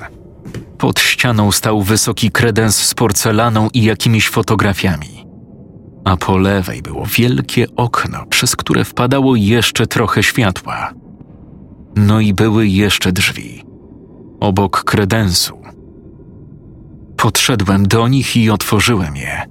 Pod 0.78 1.00
ścianą 1.00 1.52
stał 1.52 1.82
wysoki 1.82 2.32
kredens 2.32 2.76
z 2.76 2.94
porcelaną 2.94 3.70
i 3.74 3.84
jakimiś 3.84 4.30
fotografiami. 4.30 5.21
A 6.06 6.18
po 6.18 6.38
lewej 6.38 6.82
było 6.82 7.06
wielkie 7.06 7.66
okno, 7.76 8.26
przez 8.26 8.56
które 8.56 8.86
wpadało 8.86 9.36
jeszcze 9.36 9.88
trochę 9.88 10.24
światła. 10.24 10.94
No 11.96 12.20
i 12.20 12.34
były 12.34 12.68
jeszcze 12.68 13.12
drzwi. 13.12 13.64
Obok 14.40 14.84
kredensu. 14.84 15.62
Podszedłem 17.18 17.88
do 17.88 18.08
nich 18.08 18.38
i 18.38 18.50
otworzyłem 18.50 19.16
je. 19.16 19.42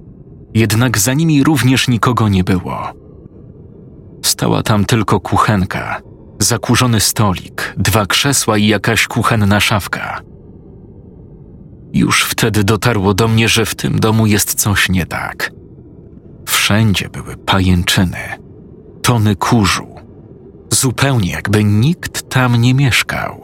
Jednak 0.53 0.97
za 0.97 1.13
nimi 1.13 1.43
również 1.43 1.87
nikogo 1.87 2.29
nie 2.29 2.43
było. 2.43 2.77
Stała 4.25 4.63
tam 4.63 4.85
tylko 4.85 5.19
kuchenka, 5.19 6.01
zakurzony 6.39 6.99
stolik, 6.99 7.73
dwa 7.77 8.05
krzesła 8.05 8.57
i 8.57 8.67
jakaś 8.67 9.07
kuchenna 9.07 9.59
szafka. 9.59 10.21
Już 11.93 12.23
wtedy 12.23 12.63
dotarło 12.63 13.13
do 13.13 13.27
mnie, 13.27 13.49
że 13.49 13.65
w 13.65 13.75
tym 13.75 13.99
domu 13.99 14.25
jest 14.25 14.53
coś 14.53 14.89
nie 14.89 15.05
tak. 15.05 15.51
Wszędzie 16.45 17.09
były 17.09 17.37
pajęczyny, 17.37 18.17
tony 19.01 19.35
kurzu, 19.35 19.95
zupełnie 20.69 21.31
jakby 21.31 21.63
nikt 21.63 22.29
tam 22.29 22.55
nie 22.55 22.73
mieszkał. 22.73 23.41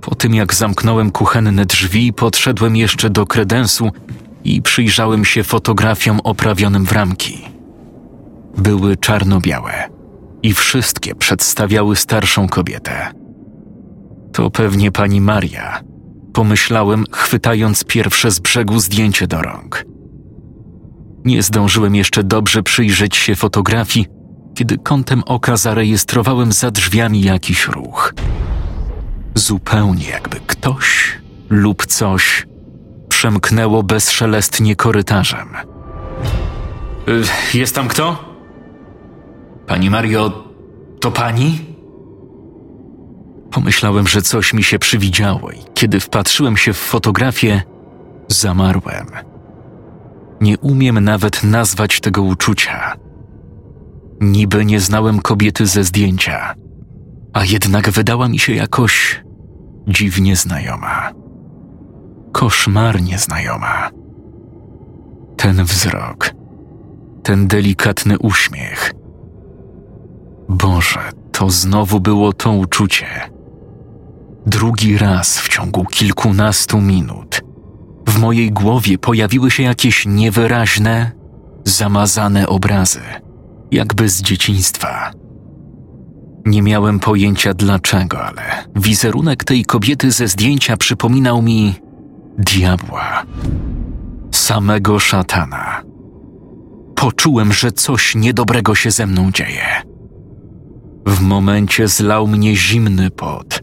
Po 0.00 0.14
tym 0.14 0.34
jak 0.34 0.54
zamknąłem 0.54 1.10
kuchenne 1.10 1.66
drzwi, 1.66 2.12
podszedłem 2.12 2.76
jeszcze 2.76 3.10
do 3.10 3.26
kredensu 3.26 3.90
i 4.44 4.62
przyjrzałem 4.62 5.24
się 5.24 5.44
fotografiom 5.44 6.20
oprawionym 6.24 6.86
w 6.86 6.92
ramki. 6.92 7.44
Były 8.58 8.96
czarno-białe 8.96 9.88
i 10.42 10.54
wszystkie 10.54 11.14
przedstawiały 11.14 11.96
starszą 11.96 12.48
kobietę. 12.48 13.12
To 14.32 14.50
pewnie 14.50 14.92
pani 14.92 15.20
Maria, 15.20 15.80
pomyślałem, 16.32 17.04
chwytając 17.12 17.84
pierwsze 17.84 18.30
z 18.30 18.40
brzegu 18.40 18.80
zdjęcie 18.80 19.26
do 19.26 19.42
rąk. 19.42 19.84
Nie 21.24 21.42
zdążyłem 21.42 21.94
jeszcze 21.94 22.24
dobrze 22.24 22.62
przyjrzeć 22.62 23.16
się 23.16 23.36
fotografii, 23.36 24.06
kiedy 24.54 24.78
kątem 24.78 25.22
oka 25.26 25.56
zarejestrowałem 25.56 26.52
za 26.52 26.70
drzwiami 26.70 27.22
jakiś 27.22 27.68
ruch. 27.68 28.14
Zupełnie 29.34 30.08
jakby 30.08 30.40
ktoś 30.46 31.18
lub 31.50 31.86
coś 31.86 32.46
przemknęło 33.08 33.82
bezszelestnie 33.82 34.76
korytarzem. 34.76 35.48
Y, 37.08 37.58
jest 37.58 37.74
tam 37.74 37.88
kto? 37.88 38.24
Pani 39.66 39.90
Mario, 39.90 40.44
to 41.00 41.10
pani? 41.10 41.60
Pomyślałem, 43.50 44.08
że 44.08 44.22
coś 44.22 44.52
mi 44.54 44.62
się 44.62 44.78
przywidziało 44.78 45.50
i 45.50 45.58
kiedy 45.74 46.00
wpatrzyłem 46.00 46.56
się 46.56 46.72
w 46.72 46.78
fotografię, 46.78 47.62
zamarłem. 48.28 49.29
Nie 50.40 50.58
umiem 50.58 51.00
nawet 51.00 51.44
nazwać 51.44 52.00
tego 52.00 52.22
uczucia. 52.22 52.96
Niby 54.20 54.64
nie 54.64 54.80
znałem 54.80 55.20
kobiety 55.20 55.66
ze 55.66 55.84
zdjęcia, 55.84 56.54
a 57.32 57.44
jednak 57.44 57.90
wydała 57.90 58.28
mi 58.28 58.38
się 58.38 58.54
jakoś 58.54 59.22
dziwnie 59.88 60.36
znajoma. 60.36 61.10
Koszmarnie 62.32 63.18
znajoma. 63.18 63.90
Ten 65.36 65.64
wzrok, 65.64 66.30
ten 67.22 67.46
delikatny 67.46 68.18
uśmiech. 68.18 68.92
Boże, 70.48 71.10
to 71.32 71.50
znowu 71.50 72.00
było 72.00 72.32
to 72.32 72.52
uczucie. 72.52 73.06
Drugi 74.46 74.98
raz 74.98 75.38
w 75.38 75.48
ciągu 75.48 75.84
kilkunastu 75.84 76.80
minut 76.80 77.49
W 78.10 78.18
mojej 78.18 78.52
głowie 78.52 78.98
pojawiły 78.98 79.50
się 79.50 79.62
jakieś 79.62 80.06
niewyraźne, 80.06 81.12
zamazane 81.64 82.48
obrazy, 82.48 83.00
jakby 83.70 84.08
z 84.08 84.22
dzieciństwa. 84.22 85.10
Nie 86.46 86.62
miałem 86.62 87.00
pojęcia 87.00 87.54
dlaczego, 87.54 88.24
ale 88.24 88.42
wizerunek 88.76 89.44
tej 89.44 89.64
kobiety 89.64 90.10
ze 90.10 90.28
zdjęcia 90.28 90.76
przypominał 90.76 91.42
mi 91.42 91.74
diabła, 92.38 93.22
samego 94.30 94.98
szatana. 94.98 95.82
Poczułem, 96.94 97.52
że 97.52 97.72
coś 97.72 98.14
niedobrego 98.14 98.74
się 98.74 98.90
ze 98.90 99.06
mną 99.06 99.32
dzieje. 99.32 99.82
W 101.06 101.20
momencie 101.20 101.88
zlał 101.88 102.26
mnie 102.26 102.56
zimny 102.56 103.10
pot. 103.10 103.62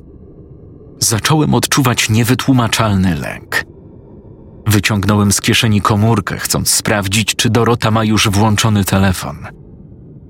Zacząłem 0.99 1.53
odczuwać 1.53 2.09
niewytłumaczalny 2.09 3.15
lęk. 3.15 3.76
Wyciągnąłem 4.67 5.31
z 5.31 5.41
kieszeni 5.41 5.81
komórkę, 5.81 6.37
chcąc 6.37 6.69
sprawdzić, 6.69 7.35
czy 7.35 7.49
Dorota 7.49 7.91
ma 7.91 8.03
już 8.03 8.29
włączony 8.29 8.85
telefon. 8.85 9.47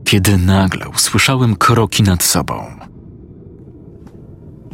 Kiedy 0.06 0.38
nagle 0.38 0.90
usłyszałem 0.90 1.56
kroki 1.56 2.04
nad 2.04 2.24
sobą. 2.24 2.80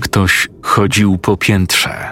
Ktoś 0.02 0.48
chodził 0.64 1.18
po 1.18 1.38
piętrze. 1.38 2.12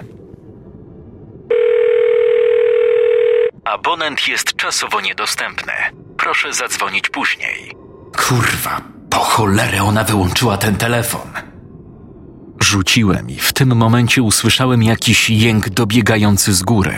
Abonent 3.64 4.28
jest 4.28 4.56
czasowo 4.56 5.00
niedostępny. 5.00 5.72
Proszę 6.16 6.52
zadzwonić 6.52 7.08
później. 7.08 7.72
Kurwa, 8.26 8.80
po 9.10 9.18
cholerę 9.18 9.82
ona 9.82 10.04
wyłączyła 10.04 10.56
ten 10.56 10.76
telefon. 10.76 11.51
Rzuciłem 12.62 13.30
i 13.30 13.36
w 13.36 13.52
tym 13.52 13.76
momencie 13.76 14.22
usłyszałem 14.22 14.82
jakiś 14.82 15.30
jęk 15.30 15.68
dobiegający 15.68 16.54
z 16.54 16.62
góry. 16.62 16.94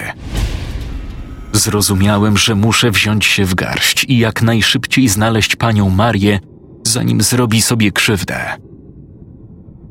Zrozumiałem, 1.53 2.39
że 2.39 2.55
muszę 2.55 2.91
wziąć 2.91 3.25
się 3.25 3.45
w 3.45 3.55
garść 3.55 4.05
i 4.09 4.19
jak 4.19 4.43
najszybciej 4.43 5.09
znaleźć 5.09 5.57
panią 5.57 5.91
Marię, 5.91 6.41
zanim 6.87 7.21
zrobi 7.21 7.63
sobie 7.63 7.93
krzywdę. 7.93 8.57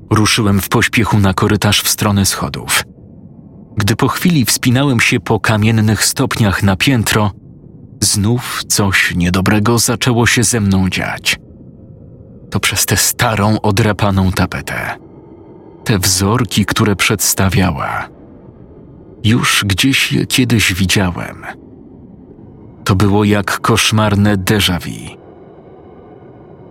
Ruszyłem 0.10 0.62
w 0.62 0.70
pośpiechu 0.70 1.20
na 1.20 1.34
korytarz 1.34 1.82
w 1.82 1.90
stronę 1.90 2.26
schodów. 2.26 2.84
Gdy 3.78 3.96
po 3.96 4.08
chwili 4.08 4.46
wspinałem 4.46 5.00
się 5.00 5.20
po 5.20 5.40
kamiennych 5.40 6.06
stopniach 6.06 6.64
na 6.64 6.76
piętro, 6.76 7.32
znów 8.02 8.64
coś 8.68 9.14
niedobrego 9.16 9.80
zaczęło 9.80 10.28
się 10.28 10.44
ze 10.44 10.60
mną 10.60 10.90
dziać. 10.90 11.40
To 12.52 12.60
przez 12.60 12.86
tę 12.86 12.98
starą, 12.98 13.62
odrapaną 13.62 14.32
tapetę. 14.32 15.03
Te 15.84 16.00
wzorki, 16.00 16.66
które 16.66 16.96
przedstawiała. 16.96 18.10
Już 19.24 19.66
gdzieś 19.66 20.12
je 20.12 20.26
kiedyś 20.26 20.74
widziałem. 20.74 21.46
To 22.84 22.96
było 22.96 23.24
jak 23.24 23.60
koszmarne 23.60 24.38
déjà 24.38 24.80
vu. 24.80 25.18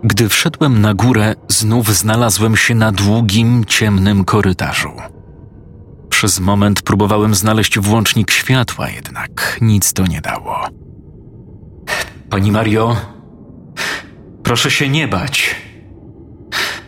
Gdy 0.03 0.29
wszedłem 0.29 0.81
na 0.81 0.93
górę, 0.93 1.35
znów 1.47 1.95
znalazłem 1.95 2.57
się 2.57 2.75
na 2.75 2.91
długim, 2.91 3.65
ciemnym 3.65 4.25
korytarzu. 4.25 4.91
Przez 6.09 6.39
moment 6.39 6.81
próbowałem 6.81 7.35
znaleźć 7.35 7.79
włącznik 7.79 8.31
światła, 8.31 8.89
jednak 8.89 9.57
nic 9.61 9.93
to 9.93 10.07
nie 10.07 10.21
dało. 10.21 10.55
Pani 12.29 12.51
Mario, 12.51 12.95
proszę 14.43 14.71
się 14.71 14.89
nie 14.89 15.07
bać. 15.07 15.55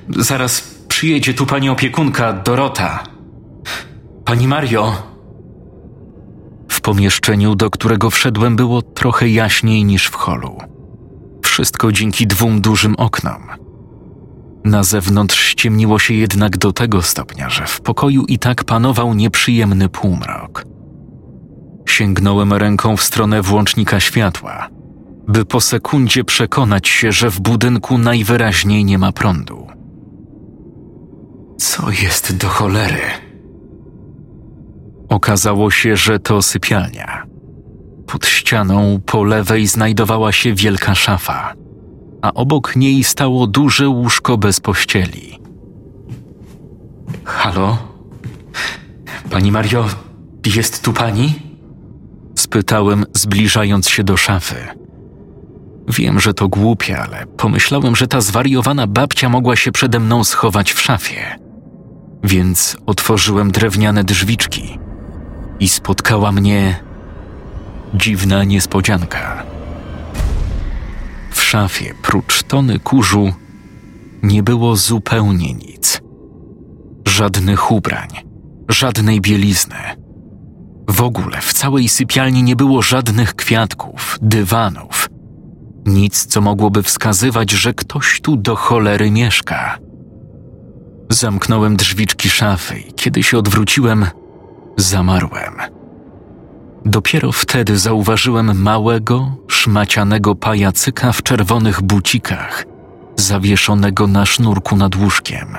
Zaraz 0.10 0.75
przyjedzie 0.96 1.34
tu 1.34 1.46
pani 1.46 1.70
opiekunka, 1.70 2.34
Dorota. 2.34 3.04
Pani 4.26 4.48
Mario. 4.48 4.94
W 6.70 6.82
pomieszczeniu, 6.82 7.56
do 7.56 7.70
którego 7.70 8.10
wszedłem, 8.10 8.56
było 8.56 8.82
trochę 8.82 9.30
jaśniej 9.30 9.84
niż 9.84 10.08
w 10.08 10.16
holu. 10.16 10.58
Wszystko 11.44 11.92
dzięki 11.92 12.28
dwóm 12.28 12.62
dużym 12.62 12.96
oknom. 12.96 13.48
Na 14.66 14.84
zewnątrz 14.84 15.44
ściemniło 15.44 16.00
się 16.00 16.14
jednak 16.14 16.58
do 16.58 16.74
tego 16.74 17.02
stopnia, 17.02 17.50
że 17.50 17.66
w 17.66 17.82
pokoju 17.82 18.26
i 18.26 18.40
tak 18.40 18.64
panował 18.64 19.14
nieprzyjemny 19.14 19.90
półmrok. 19.90 20.66
Sięgnąłem 21.86 22.54
ręką 22.54 22.98
w 22.98 23.04
stronę 23.04 23.42
włącznika 23.42 24.00
światła, 24.00 24.68
by 25.28 25.46
po 25.46 25.62
sekundzie 25.62 26.24
przekonać 26.24 26.88
się, 26.88 27.12
że 27.12 27.30
w 27.30 27.40
budynku 27.40 27.98
najwyraźniej 27.98 28.86
nie 28.86 28.98
ma 28.98 29.12
prądu. 29.12 29.76
Co 31.58 31.92
jest 31.92 32.38
do 32.38 32.48
cholery? 32.48 33.02
Okazało 35.10 35.72
się, 35.72 35.96
że 35.98 36.20
to 36.20 36.42
sypialnia. 36.42 37.24
Pod 38.08 38.26
ścianą 38.26 39.00
po 39.06 39.24
lewej 39.24 39.68
znajdowała 39.68 40.32
się 40.32 40.54
wielka 40.54 40.96
szafa, 40.96 41.54
a 42.22 42.34
obok 42.34 42.76
niej 42.76 43.04
stało 43.04 43.48
duże 43.48 43.90
łóżko 43.90 44.38
bez 44.38 44.60
pościeli. 44.60 45.40
Halo? 47.24 47.78
Pani 49.30 49.52
Mario, 49.52 49.86
jest 50.56 50.84
tu 50.84 50.94
pani? 50.94 51.34
Spytałem, 52.36 53.06
zbliżając 53.14 53.90
się 53.90 54.04
do 54.04 54.18
szafy. 54.18 54.56
Wiem, 55.88 56.20
że 56.20 56.34
to 56.34 56.48
głupie, 56.48 57.00
ale 57.00 57.26
pomyślałem, 57.26 57.96
że 57.96 58.08
ta 58.08 58.22
zwariowana 58.22 58.88
babcia 58.88 59.30
mogła 59.30 59.56
się 59.56 59.72
przede 59.72 60.00
mną 60.00 60.24
schować 60.24 60.74
w 60.74 60.82
szafie. 60.82 61.45
Więc 62.26 62.78
otworzyłem 62.86 63.52
drewniane 63.52 64.04
drzwiczki 64.04 64.80
i 65.60 65.70
spotkała 65.70 66.32
mnie 66.32 66.80
dziwna 67.94 68.44
niespodzianka. 68.44 69.44
W 71.32 71.44
szafie, 71.44 71.94
prócz 72.02 72.44
tony 72.44 72.80
kurzu, 72.80 73.34
nie 74.24 74.44
było 74.44 74.76
zupełnie 74.76 75.54
nic. 75.54 76.02
Żadnych 77.08 77.72
ubrań, 77.72 78.10
żadnej 78.70 79.22
bielizny. 79.22 79.76
W 80.90 81.02
ogóle 81.02 81.42
w 81.42 81.54
całej 81.54 81.90
sypialni 81.90 82.44
nie 82.44 82.56
było 82.56 82.82
żadnych 82.82 83.36
kwiatków, 83.36 84.18
dywanów. 84.22 85.10
Nic, 85.86 86.26
co 86.26 86.42
mogłoby 86.42 86.84
wskazywać, 86.84 87.52
że 87.52 87.74
ktoś 87.74 88.22
tu 88.22 88.38
do 88.38 88.56
cholery 88.56 89.12
mieszka. 89.12 89.78
Zamknąłem 91.10 91.78
drzwiczki 91.78 92.30
szafy 92.30 92.80
i 92.80 92.94
kiedy 92.94 93.24
się 93.24 93.38
odwróciłem, 93.38 94.06
zamarłem. 94.78 95.54
Dopiero 96.86 97.32
wtedy 97.32 97.78
zauważyłem 97.78 98.62
małego, 98.62 99.32
szmacianego 99.48 100.36
pajacyka 100.36 101.12
w 101.12 101.24
czerwonych 101.24 101.82
bucikach, 101.82 102.66
zawieszonego 103.16 104.08
na 104.08 104.26
sznurku 104.26 104.76
nad 104.76 104.96
łóżkiem. 104.96 105.58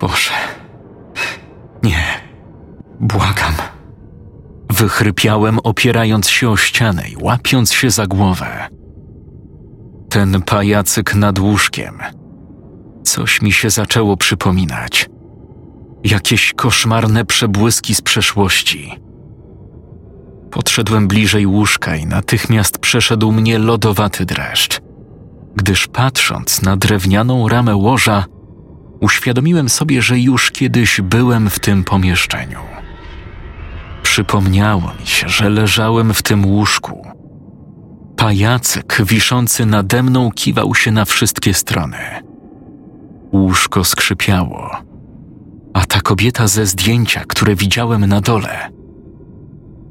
Boże, 0.00 0.32
nie, 1.82 2.04
błagam. 3.00 3.54
Wychrypiałem, 4.70 5.58
opierając 5.58 6.28
się 6.28 6.50
o 6.50 6.56
ścianę 6.56 7.08
i 7.08 7.16
łapiąc 7.16 7.72
się 7.72 7.90
za 7.90 8.06
głowę. 8.06 8.68
Ten 10.10 10.42
pajacyk 10.42 11.14
nad 11.14 11.38
łóżkiem. 11.38 11.98
Coś 13.08 13.42
mi 13.42 13.52
się 13.52 13.70
zaczęło 13.70 14.16
przypominać. 14.16 15.10
Jakieś 16.04 16.52
koszmarne 16.56 17.24
przebłyski 17.24 17.94
z 17.94 18.00
przeszłości. 18.00 18.92
Podszedłem 20.50 21.08
bliżej 21.08 21.46
łóżka 21.46 21.96
i 21.96 22.06
natychmiast 22.06 22.78
przeszedł 22.78 23.32
mnie 23.32 23.58
lodowaty 23.58 24.24
dreszcz, 24.24 24.80
gdyż 25.56 25.86
patrząc 25.86 26.62
na 26.62 26.76
drewnianą 26.76 27.48
ramę 27.48 27.76
łoża, 27.76 28.24
uświadomiłem 29.00 29.68
sobie, 29.68 30.02
że 30.02 30.18
już 30.18 30.50
kiedyś 30.50 31.00
byłem 31.00 31.50
w 31.50 31.58
tym 31.58 31.84
pomieszczeniu. 31.84 32.60
Przypomniało 34.02 34.92
mi 35.00 35.06
się, 35.06 35.28
że 35.28 35.50
leżałem 35.50 36.14
w 36.14 36.22
tym 36.22 36.46
łóżku. 36.46 37.06
Pajacyk 38.16 39.02
wiszący 39.04 39.66
nade 39.66 40.02
mną 40.02 40.30
kiwał 40.30 40.74
się 40.74 40.90
na 40.90 41.04
wszystkie 41.04 41.54
strony. 41.54 42.27
Łóżko 43.32 43.84
skrzypiało, 43.84 44.70
a 45.74 45.86
ta 45.86 46.00
kobieta 46.00 46.48
ze 46.48 46.66
zdjęcia, 46.66 47.24
które 47.28 47.54
widziałem 47.54 48.06
na 48.06 48.20
dole, 48.20 48.70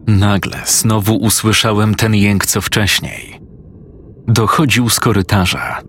Nagle 0.07 0.61
znowu 0.65 1.15
usłyszałem 1.15 1.95
ten 1.95 2.15
jęk 2.15 2.45
co 2.45 2.61
wcześniej. 2.61 3.39
Dochodził 4.27 4.89
z 4.89 4.99
korytarza. 4.99 5.81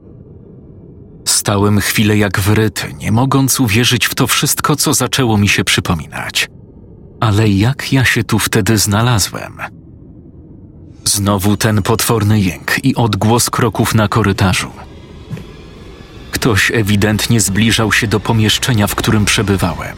Stałem 1.26 1.80
chwilę 1.80 2.16
jak 2.16 2.40
wryty, 2.40 2.94
nie 2.94 3.12
mogąc 3.12 3.60
uwierzyć 3.60 4.06
w 4.06 4.14
to 4.14 4.26
wszystko, 4.26 4.76
co 4.76 4.94
zaczęło 4.94 5.38
mi 5.38 5.48
się 5.48 5.64
przypominać. 5.64 6.48
Ale 7.20 7.48
jak 7.48 7.92
ja 7.92 8.04
się 8.04 8.24
tu 8.24 8.38
wtedy 8.38 8.78
znalazłem? 8.78 9.58
Znowu 11.04 11.56
ten 11.56 11.82
potworny 11.82 12.40
jęk 12.40 12.84
i 12.84 12.94
odgłos 12.94 13.50
kroków 13.50 13.94
na 13.94 14.08
korytarzu. 14.08 14.70
Ktoś 16.48 16.70
ewidentnie 16.70 17.40
zbliżał 17.40 17.92
się 17.92 18.06
do 18.06 18.20
pomieszczenia, 18.20 18.86
w 18.86 18.94
którym 18.94 19.24
przebywałem. 19.24 19.96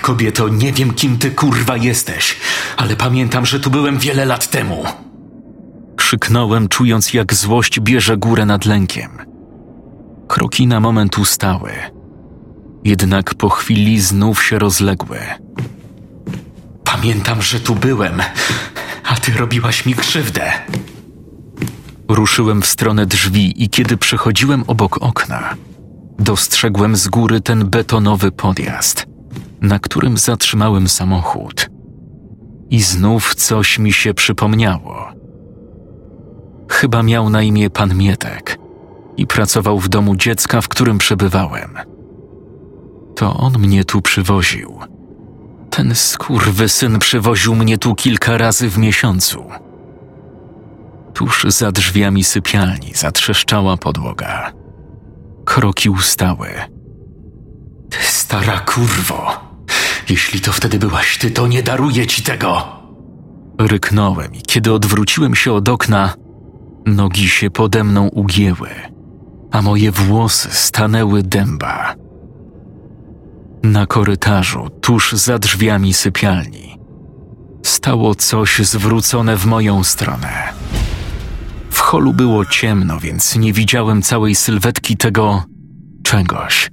Kobieto, 0.00 0.48
nie 0.48 0.72
wiem, 0.72 0.94
kim 0.94 1.18
ty 1.18 1.30
kurwa 1.30 1.76
jesteś, 1.76 2.36
ale 2.76 2.96
pamiętam, 2.96 3.46
że 3.46 3.60
tu 3.60 3.70
byłem 3.70 3.98
wiele 3.98 4.24
lat 4.24 4.50
temu. 4.50 4.84
Krzyknąłem, 5.96 6.68
czując 6.68 7.14
jak 7.14 7.34
złość 7.34 7.80
bierze 7.80 8.16
górę 8.16 8.46
nad 8.46 8.64
lękiem. 8.64 9.10
Kroki 10.28 10.66
na 10.66 10.80
moment 10.80 11.18
ustały, 11.18 11.72
jednak 12.84 13.34
po 13.34 13.48
chwili 13.48 14.00
znów 14.00 14.44
się 14.44 14.58
rozległy. 14.58 15.18
Pamiętam, 16.84 17.42
że 17.42 17.60
tu 17.60 17.74
byłem, 17.74 18.22
a 19.04 19.14
ty 19.14 19.32
robiłaś 19.32 19.86
mi 19.86 19.94
krzywdę. 19.94 20.52
Ruszyłem 22.08 22.62
w 22.62 22.66
stronę 22.66 23.06
drzwi 23.06 23.64
i 23.64 23.68
kiedy 23.68 23.96
przechodziłem 23.96 24.64
obok 24.66 25.02
okna, 25.02 25.54
dostrzegłem 26.18 26.96
z 26.96 27.08
góry 27.08 27.40
ten 27.40 27.70
betonowy 27.70 28.32
podjazd, 28.32 29.06
na 29.60 29.78
którym 29.78 30.16
zatrzymałem 30.16 30.88
samochód. 30.88 31.70
I 32.70 32.82
znów 32.82 33.34
coś 33.34 33.78
mi 33.78 33.92
się 33.92 34.14
przypomniało. 34.14 35.08
Chyba 36.70 37.02
miał 37.02 37.30
na 37.30 37.42
imię 37.42 37.70
pan 37.70 37.94
Mietek 37.94 38.58
i 39.16 39.26
pracował 39.26 39.78
w 39.78 39.88
domu 39.88 40.16
dziecka, 40.16 40.60
w 40.60 40.68
którym 40.68 40.98
przebywałem. 40.98 41.78
To 43.16 43.36
on 43.36 43.52
mnie 43.58 43.84
tu 43.84 44.02
przywoził. 44.02 44.78
Ten 45.70 45.94
syn 46.66 46.98
przywoził 46.98 47.54
mnie 47.54 47.78
tu 47.78 47.94
kilka 47.94 48.38
razy 48.38 48.70
w 48.70 48.78
miesiącu. 48.78 49.44
Tuż 51.16 51.46
za 51.48 51.72
drzwiami 51.72 52.24
sypialni 52.24 52.92
zatrzeszczała 52.94 53.76
podłoga. 53.76 54.52
Kroki 55.44 55.90
ustały. 55.90 56.48
Ty 57.90 57.98
stara 58.02 58.60
kurwo! 58.60 59.40
Jeśli 60.08 60.40
to 60.40 60.52
wtedy 60.52 60.78
byłaś 60.78 61.18
ty, 61.18 61.30
to 61.30 61.46
nie 61.46 61.62
daruję 61.62 62.06
ci 62.06 62.22
tego! 62.22 62.62
Ryknąłem 63.60 64.34
i 64.34 64.42
kiedy 64.42 64.72
odwróciłem 64.72 65.34
się 65.34 65.52
od 65.52 65.68
okna, 65.68 66.14
nogi 66.86 67.28
się 67.28 67.50
pode 67.50 67.84
mną 67.84 68.08
ugięły, 68.08 68.70
a 69.50 69.62
moje 69.62 69.92
włosy 69.92 70.48
stanęły 70.50 71.22
dęba. 71.22 71.94
Na 73.62 73.86
korytarzu, 73.86 74.68
tuż 74.80 75.12
za 75.12 75.38
drzwiami 75.38 75.94
sypialni, 75.94 76.78
stało 77.62 78.14
coś 78.14 78.58
zwrócone 78.58 79.36
w 79.36 79.46
moją 79.46 79.84
stronę. 79.84 80.52
Holu 81.86 82.12
było 82.12 82.44
ciemno, 82.44 83.00
więc 83.00 83.36
nie 83.36 83.52
widziałem 83.52 84.02
całej 84.02 84.34
sylwetki 84.34 84.96
tego 84.96 85.44
czegoś. 86.04 86.68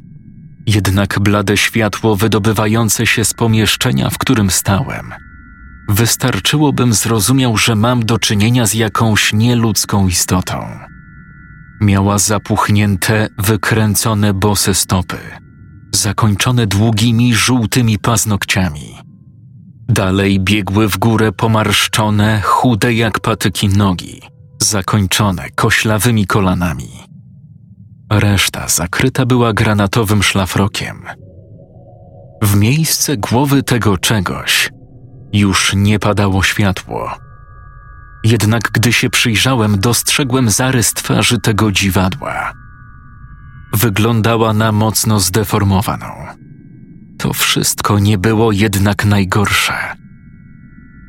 Jednak 0.68 1.20
blade 1.20 1.58
światło 1.58 2.16
wydobywające 2.16 3.06
się 3.06 3.26
z 3.26 3.34
pomieszczenia, 3.34 4.10
w 4.10 4.18
którym 4.18 4.50
stałem, 4.50 5.14
wystarczyło, 5.90 6.74
bym 6.74 6.94
zrozumiał, 6.94 7.58
że 7.58 7.76
mam 7.76 8.06
do 8.06 8.20
czynienia 8.20 8.66
z 8.66 8.74
jakąś 8.74 9.34
nieludzką 9.34 10.08
istotą. 10.08 10.68
Miała 11.82 12.18
zapuchnięte, 12.18 13.28
wykręcone 13.38 14.34
bose 14.34 14.74
stopy, 14.74 15.18
zakończone 15.96 16.68
długimi, 16.68 17.34
żółtymi 17.34 18.00
paznokciami. 18.00 18.98
Dalej 19.90 20.40
biegły 20.40 20.90
w 20.90 20.98
górę 20.98 21.32
pomarszczone, 21.32 22.42
chude 22.42 22.94
jak 22.94 23.20
patyki 23.20 23.70
nogi, 23.70 24.33
zakończone 24.64 25.50
koślawymi 25.56 26.28
kolanami. 26.28 26.90
Reszta 28.12 28.68
zakryta 28.68 29.26
była 29.26 29.54
granatowym 29.54 30.24
szlafrokiem. 30.24 31.06
W 32.42 32.56
miejsce 32.56 33.18
głowy 33.18 33.64
tego 33.64 33.98
czegoś 33.98 34.70
już 35.34 35.74
nie 35.76 36.00
padało 36.00 36.44
światło. 36.44 37.18
Jednak 38.24 38.64
gdy 38.74 38.94
się 38.94 39.10
przyjrzałem, 39.10 39.80
dostrzegłem 39.80 40.50
zarys 40.50 40.94
twarzy 40.94 41.40
tego 41.40 41.72
dziwadła. 41.72 42.54
Wyglądała 43.74 44.54
na 44.54 44.72
mocno 44.72 45.20
zdeformowaną. 45.20 46.08
To 47.18 47.34
wszystko 47.34 48.00
nie 48.00 48.18
było 48.18 48.52
jednak 48.52 49.06
najgorsze. 49.06 49.74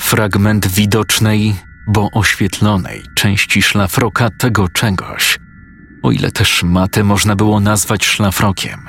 Fragment 0.01 0.67
widocznej, 0.67 1.55
bo 1.87 2.11
oświetlonej 2.11 3.03
części 3.15 3.63
szlafroka 3.63 4.31
tego 4.39 4.69
czegoś, 4.69 5.39
o 6.03 6.11
ile 6.11 6.31
też 6.31 6.63
matę 6.63 7.05
można 7.05 7.37
było 7.37 7.61
nazwać 7.61 8.05
szlafrokiem, 8.05 8.81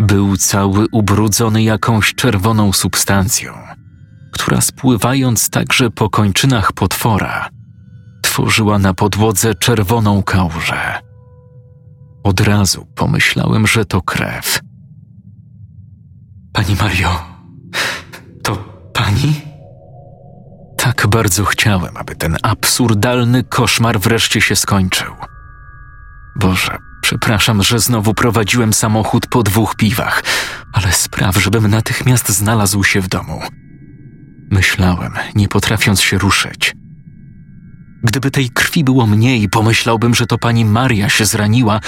był 0.00 0.36
cały 0.36 0.86
ubrudzony 0.92 1.62
jakąś 1.62 2.14
czerwoną 2.14 2.72
substancją, 2.72 3.52
która 4.32 4.60
spływając 4.60 5.50
także 5.50 5.90
po 5.90 6.10
kończynach 6.10 6.72
potwora, 6.72 7.48
tworzyła 8.22 8.78
na 8.78 8.94
podłodze 8.94 9.54
czerwoną 9.54 10.22
kałużę. 10.22 11.00
Od 12.24 12.40
razu 12.40 12.86
pomyślałem, 12.94 13.66
że 13.66 13.84
to 13.84 14.02
krew. 14.02 14.60
Pani 16.52 16.76
Mario, 16.76 17.22
to 18.42 18.56
pani? 18.92 19.49
Tak 20.80 21.06
bardzo 21.06 21.44
chciałem, 21.44 21.96
aby 21.96 22.16
ten 22.16 22.36
absurdalny 22.42 23.44
koszmar 23.44 24.00
wreszcie 24.00 24.40
się 24.40 24.56
skończył. 24.56 25.14
Boże, 26.36 26.78
przepraszam, 27.02 27.62
że 27.62 27.78
znowu 27.78 28.14
prowadziłem 28.14 28.72
samochód 28.72 29.26
po 29.26 29.42
dwóch 29.42 29.74
piwach, 29.76 30.22
ale 30.72 30.92
spraw, 30.92 31.36
żebym 31.36 31.66
natychmiast 31.66 32.28
znalazł 32.28 32.84
się 32.84 33.00
w 33.00 33.08
domu. 33.08 33.42
Myślałem, 34.50 35.12
nie 35.34 35.48
potrafiąc 35.48 36.00
się 36.00 36.18
ruszyć. 36.18 36.74
Gdyby 38.02 38.30
tej 38.30 38.50
krwi 38.50 38.84
było 38.84 39.06
mniej, 39.06 39.48
pomyślałbym, 39.48 40.14
że 40.14 40.26
to 40.26 40.38
pani 40.38 40.64
Maria 40.64 41.08
się 41.08 41.26
zraniła 41.26 41.80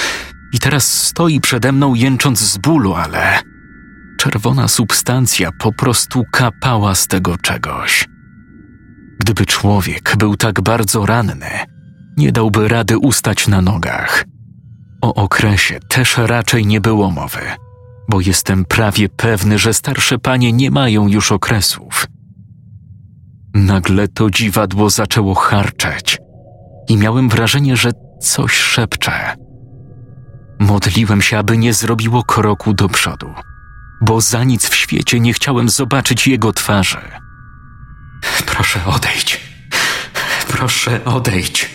i 0.53 0.59
teraz 0.59 1.03
stoi 1.03 1.41
przede 1.41 1.73
mną 1.73 1.95
jęcząc 1.95 2.41
z 2.41 2.59
bólu, 2.59 2.95
ale 2.95 3.39
czerwona 4.19 4.69
substancja 4.69 5.51
po 5.59 5.73
prostu 5.73 6.25
kapała 6.33 6.95
z 6.95 7.07
tego 7.07 7.37
czegoś. 7.39 8.12
Gdyby 9.23 9.47
człowiek 9.47 10.17
był 10.19 10.37
tak 10.37 10.61
bardzo 10.61 11.07
ranny, 11.07 11.51
nie 12.17 12.33
dałby 12.33 12.69
rady 12.69 12.99
ustać 12.99 13.49
na 13.49 13.61
nogach. 13.61 14.25
O 15.03 15.15
okresie 15.15 15.81
też 15.89 16.17
raczej 16.17 16.67
nie 16.67 16.81
było 16.81 17.11
mowy, 17.11 17.41
bo 18.09 18.21
jestem 18.21 18.65
prawie 18.65 19.09
pewny, 19.09 19.59
że 19.59 19.75
starsze 19.75 20.19
panie 20.19 20.53
nie 20.53 20.71
mają 20.71 21.09
już 21.09 21.33
okresów. 21.33 22.07
Nagle 23.55 24.09
to 24.09 24.31
dziwadło 24.31 24.91
zaczęło 24.91 25.35
harczeć 25.35 26.19
i 26.89 26.97
miałem 26.97 27.29
wrażenie, 27.29 27.77
że 27.77 27.91
coś 28.23 28.53
szepcze. 28.53 29.13
Modliłem 30.59 31.23
się, 31.23 31.39
aby 31.39 31.59
nie 31.59 31.75
zrobiło 31.75 32.23
kroku 32.23 32.75
do 32.75 32.89
przodu, 32.89 33.35
bo 34.01 34.21
za 34.21 34.45
nic 34.45 34.69
w 34.69 34.75
świecie 34.75 35.21
nie 35.21 35.33
chciałem 35.33 35.69
zobaczyć 35.69 36.27
jego 36.27 36.53
twarzy. 36.53 37.22
Proszę 38.47 38.85
odejdź. 38.87 39.41
Proszę 40.49 41.05
odejdź. 41.05 41.71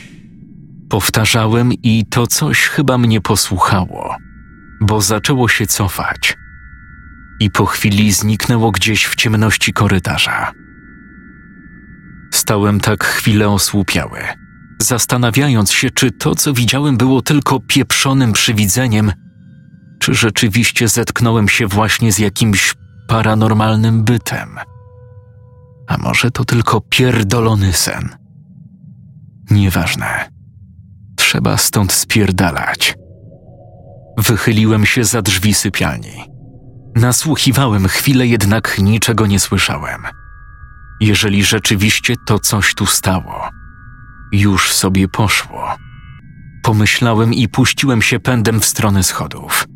Powtarzałem 0.90 1.74
i 1.74 2.06
to 2.10 2.28
coś 2.28 2.60
chyba 2.60 2.98
mnie 2.98 3.22
posłuchało, 3.22 4.16
bo 4.82 5.02
zaczęło 5.02 5.48
się 5.50 5.68
cofać. 5.68 6.38
I 7.40 7.52
po 7.52 7.66
chwili 7.66 8.12
zniknęło 8.12 8.72
gdzieś 8.72 9.06
w 9.06 9.16
ciemności 9.16 9.74
korytarza. 9.74 10.52
Stałem 12.34 12.80
tak 12.80 13.04
chwilę 13.04 13.50
osłupiały, 13.50 14.20
zastanawiając 14.82 15.72
się, 15.72 15.90
czy 15.90 16.12
to, 16.12 16.36
co 16.36 16.54
widziałem, 16.54 16.98
było 16.98 17.22
tylko 17.22 17.60
pieprzonym 17.60 18.34
przywidzeniem, 18.34 19.12
czy 20.00 20.14
rzeczywiście 20.14 20.88
zetknąłem 20.88 21.50
się 21.50 21.68
właśnie 21.68 22.12
z 22.12 22.20
jakimś 22.20 22.74
paranormalnym 23.08 24.04
bytem. 24.04 24.60
A 25.88 25.98
może 25.98 26.32
to 26.32 26.46
tylko 26.46 26.82
pierdolony 26.82 27.74
sen? 27.74 28.10
Nieważne. 29.52 30.30
Trzeba 31.16 31.58
stąd 31.58 31.92
spierdalać. 31.94 32.96
Wychyliłem 34.18 34.86
się 34.86 35.04
za 35.04 35.22
drzwi 35.22 35.54
sypialni. 35.54 36.24
Nasłuchiwałem 36.96 37.88
chwilę, 37.88 38.28
jednak 38.28 38.80
niczego 38.80 39.28
nie 39.28 39.40
słyszałem. 39.40 40.02
Jeżeli 41.00 41.44
rzeczywiście 41.44 42.16
to 42.26 42.40
coś 42.40 42.76
tu 42.76 42.86
stało, 42.86 43.50
już 44.32 44.72
sobie 44.74 45.08
poszło. 45.08 45.76
Pomyślałem 46.64 47.34
i 47.34 47.48
puściłem 47.48 48.02
się 48.02 48.20
pędem 48.20 48.60
w 48.60 48.66
stronę 48.66 49.04
schodów. 49.04 49.68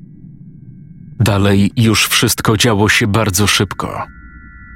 Dalej 1.20 1.72
już 1.78 2.08
wszystko 2.08 2.58
działo 2.58 2.90
się 2.90 3.08
bardzo 3.08 3.48
szybko. 3.48 4.08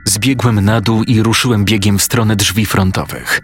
Zbiegłem 0.07 0.65
na 0.65 0.81
dół 0.81 1.03
i 1.03 1.21
ruszyłem 1.21 1.65
biegiem 1.65 1.97
w 1.97 2.03
stronę 2.03 2.35
drzwi 2.35 2.65
frontowych. 2.65 3.41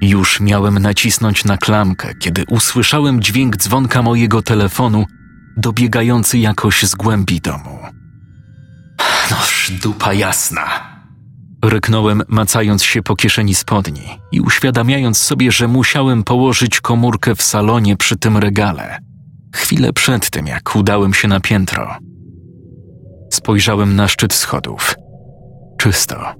Już 0.00 0.40
miałem 0.40 0.78
nacisnąć 0.78 1.44
na 1.44 1.56
klamkę, 1.56 2.14
kiedy 2.14 2.44
usłyszałem 2.50 3.22
dźwięk 3.22 3.56
dzwonka 3.56 4.02
mojego 4.02 4.42
telefonu, 4.42 5.06
dobiegający 5.56 6.38
jakoś 6.38 6.82
z 6.82 6.94
głębi 6.94 7.40
domu. 7.40 7.78
Noż 9.30 9.72
dupa 9.82 10.12
jasna. 10.12 10.98
Ryknąłem, 11.64 12.22
macając 12.28 12.82
się 12.82 13.02
po 13.02 13.16
kieszeni 13.16 13.54
spodni 13.54 14.18
i 14.32 14.40
uświadamiając 14.40 15.18
sobie, 15.18 15.52
że 15.52 15.68
musiałem 15.68 16.24
położyć 16.24 16.80
komórkę 16.80 17.34
w 17.34 17.42
salonie 17.42 17.96
przy 17.96 18.16
tym 18.16 18.36
regale. 18.36 18.98
Chwilę 19.54 19.92
przed 19.92 20.30
tym, 20.30 20.46
jak 20.46 20.76
udałem 20.76 21.14
się 21.14 21.28
na 21.28 21.40
piętro. 21.40 21.96
Spojrzałem 23.32 23.96
na 23.96 24.08
szczyt 24.08 24.34
schodów. 24.34 24.94
Czysto. 25.78 26.34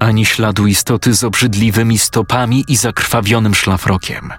Ani 0.00 0.24
śladu 0.24 0.66
istoty 0.66 1.14
z 1.14 1.24
obrzydliwymi 1.24 1.98
stopami 1.98 2.64
i 2.68 2.76
zakrwawionym 2.76 3.54
szlafrokiem. 3.54 4.32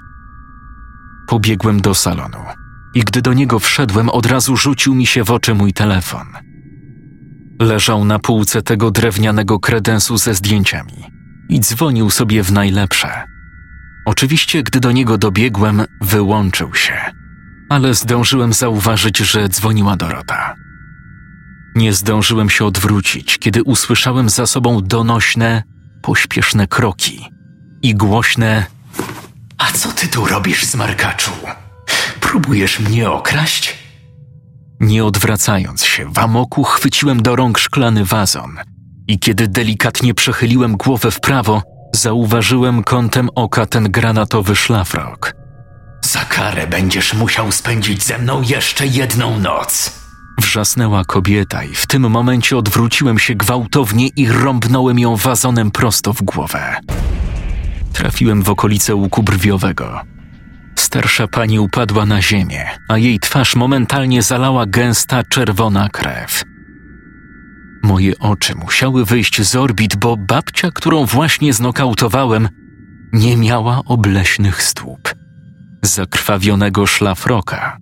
Pobiegłem 1.27 1.81
do 1.81 1.95
salonu 1.95 2.39
i 2.93 2.99
gdy 2.99 3.21
do 3.21 3.33
niego 3.33 3.59
wszedłem, 3.59 4.09
od 4.09 4.25
razu 4.25 4.57
rzucił 4.57 4.95
mi 4.95 5.05
się 5.05 5.23
w 5.23 5.31
oczy 5.31 5.55
mój 5.55 5.73
telefon. 5.73 6.27
Leżał 7.61 8.05
na 8.05 8.19
półce 8.19 8.61
tego 8.61 8.91
drewnianego 8.91 9.59
kredensu 9.59 10.17
ze 10.17 10.33
zdjęciami 10.33 11.03
i 11.49 11.59
dzwonił 11.59 12.09
sobie 12.09 12.43
w 12.43 12.51
najlepsze. 12.51 13.23
Oczywiście, 14.05 14.63
gdy 14.63 14.79
do 14.79 14.91
niego 14.91 15.17
dobiegłem, 15.17 15.85
wyłączył 16.01 16.73
się, 16.73 16.93
ale 17.69 17.93
zdążyłem 17.93 18.53
zauważyć, 18.53 19.17
że 19.17 19.49
dzwoniła 19.49 19.95
Dorota. 19.95 20.66
Nie 21.77 21.93
zdążyłem 21.93 22.49
się 22.49 22.65
odwrócić, 22.65 23.37
kiedy 23.37 23.63
usłyszałem 23.63 24.29
za 24.29 24.47
sobą 24.47 24.81
donośne, 24.81 25.63
pośpieszne 26.01 26.67
kroki 26.67 27.29
i 27.81 27.95
głośne: 27.95 28.65
A 29.57 29.71
co 29.71 29.91
ty 29.91 30.07
tu 30.07 30.25
robisz, 30.25 30.65
smarkaczu? 30.65 31.31
Próbujesz 32.19 32.79
mnie 32.79 33.09
okraść? 33.09 33.77
Nie 34.79 35.05
odwracając 35.05 35.83
się, 35.83 36.13
w 36.13 36.19
amoku 36.19 36.63
chwyciłem 36.63 37.21
do 37.21 37.35
rąk 37.35 37.57
szklany 37.57 38.05
wazon 38.05 38.57
i 39.07 39.19
kiedy 39.19 39.47
delikatnie 39.47 40.13
przechyliłem 40.13 40.77
głowę 40.77 41.11
w 41.11 41.19
prawo, 41.19 41.63
zauważyłem 41.95 42.83
kątem 42.83 43.29
oka 43.35 43.65
ten 43.65 43.91
granatowy 43.91 44.55
szlafrok. 44.55 45.33
Za 46.01 46.19
karę 46.19 46.67
będziesz 46.67 47.13
musiał 47.13 47.51
spędzić 47.51 48.03
ze 48.03 48.17
mną 48.17 48.41
jeszcze 48.41 48.87
jedną 48.87 49.39
noc. 49.39 50.06
Wrzasnęła 50.47 51.05
kobieta 51.05 51.63
i 51.63 51.75
w 51.75 51.87
tym 51.87 52.09
momencie 52.09 52.57
odwróciłem 52.57 53.19
się 53.19 53.35
gwałtownie 53.35 54.07
i 54.07 54.29
rąbnąłem 54.29 54.99
ją 54.99 55.15
wazonem 55.15 55.71
prosto 55.71 56.13
w 56.13 56.21
głowę. 56.21 56.75
Trafiłem 57.93 58.43
w 58.43 58.49
okolice 58.49 58.95
łuku 58.95 59.23
brwiowego. 59.23 60.01
Starsza 60.75 61.27
pani 61.27 61.59
upadła 61.59 62.05
na 62.05 62.21
ziemię, 62.21 62.65
a 62.89 62.97
jej 62.97 63.19
twarz 63.19 63.55
momentalnie 63.55 64.21
zalała 64.21 64.65
gęsta 64.65 65.23
czerwona 65.23 65.89
krew. 65.89 66.43
Moje 67.83 68.19
oczy 68.19 68.55
musiały 68.55 69.05
wyjść 69.05 69.41
z 69.41 69.55
orbit, 69.55 69.95
bo 69.95 70.17
babcia, 70.17 70.71
którą 70.71 71.05
właśnie 71.05 71.53
znokautowałem, 71.53 72.49
nie 73.13 73.37
miała 73.37 73.81
obleśnych 73.85 74.63
stóp, 74.63 75.15
zakrwawionego 75.81 76.87
szlafroka, 76.87 77.77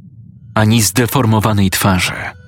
ani 0.55 0.81
zdeformowanej 0.81 1.69
twarzy. 1.69 2.44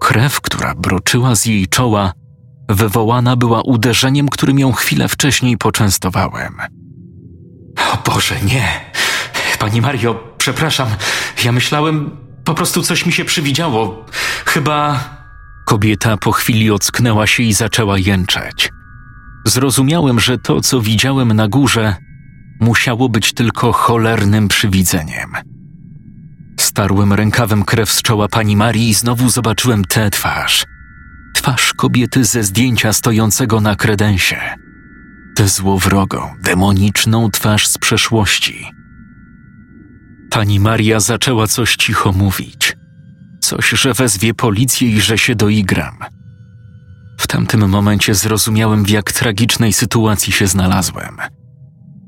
Krew, 0.00 0.40
która 0.40 0.74
broczyła 0.74 1.34
z 1.34 1.46
jej 1.46 1.68
czoła, 1.68 2.12
wywołana 2.68 3.36
była 3.36 3.62
uderzeniem, 3.62 4.28
którym 4.28 4.58
ją 4.58 4.72
chwilę 4.72 5.08
wcześniej 5.08 5.58
poczęstowałem. 5.58 6.56
O 7.92 8.10
Boże, 8.10 8.34
nie! 8.42 8.68
Pani 9.58 9.80
Mario, 9.80 10.34
przepraszam, 10.38 10.88
ja 11.44 11.52
myślałem, 11.52 12.10
po 12.44 12.54
prostu 12.54 12.82
coś 12.82 13.06
mi 13.06 13.12
się 13.12 13.24
przywidziało. 13.24 14.04
Chyba. 14.44 15.04
Kobieta 15.66 16.16
po 16.16 16.32
chwili 16.32 16.70
ocknęła 16.70 17.26
się 17.26 17.42
i 17.42 17.52
zaczęła 17.52 17.98
jęczeć. 17.98 18.70
Zrozumiałem, 19.44 20.20
że 20.20 20.38
to, 20.38 20.60
co 20.60 20.80
widziałem 20.80 21.32
na 21.32 21.48
górze, 21.48 21.96
musiało 22.60 23.08
być 23.08 23.32
tylko 23.32 23.72
cholernym 23.72 24.48
przywidzeniem. 24.48 25.32
Starłem 26.68 27.12
rękawem 27.12 27.64
krew 27.64 27.90
z 27.90 28.02
czoła 28.02 28.28
pani 28.28 28.56
Marii 28.56 28.88
i 28.88 28.94
znowu 28.94 29.30
zobaczyłem 29.30 29.84
tę 29.84 30.10
twarz. 30.10 30.64
Twarz 31.34 31.72
kobiety 31.74 32.24
ze 32.24 32.42
zdjęcia 32.42 32.92
stojącego 32.92 33.60
na 33.60 33.76
kredensie. 33.76 34.40
Tę 35.36 35.48
złowrogą, 35.48 36.34
demoniczną 36.42 37.30
twarz 37.30 37.66
z 37.66 37.78
przeszłości. 37.78 38.70
Pani 40.30 40.60
Maria 40.60 41.00
zaczęła 41.00 41.46
coś 41.46 41.76
cicho 41.76 42.12
mówić. 42.12 42.76
Coś, 43.40 43.70
że 43.70 43.94
wezwie 43.94 44.34
policję 44.34 44.88
i 44.88 45.00
że 45.00 45.18
się 45.18 45.34
doigram. 45.34 45.98
W 47.18 47.26
tamtym 47.26 47.68
momencie 47.68 48.14
zrozumiałem, 48.14 48.84
w 48.84 48.90
jak 48.90 49.12
tragicznej 49.12 49.72
sytuacji 49.72 50.32
się 50.32 50.46
znalazłem. 50.46 51.16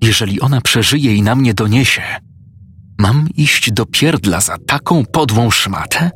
Jeżeli 0.03 0.41
ona 0.41 0.61
przeżyje 0.61 1.15
i 1.15 1.23
na 1.23 1.35
mnie 1.35 1.55
doniesie, 1.55 2.03
Mam 3.01 3.29
iść 3.37 3.73
do 3.73 3.87
pierdla 3.87 4.41
za 4.41 4.57
taką 4.67 5.05
podłą 5.07 5.51
szmatę? 5.51 6.11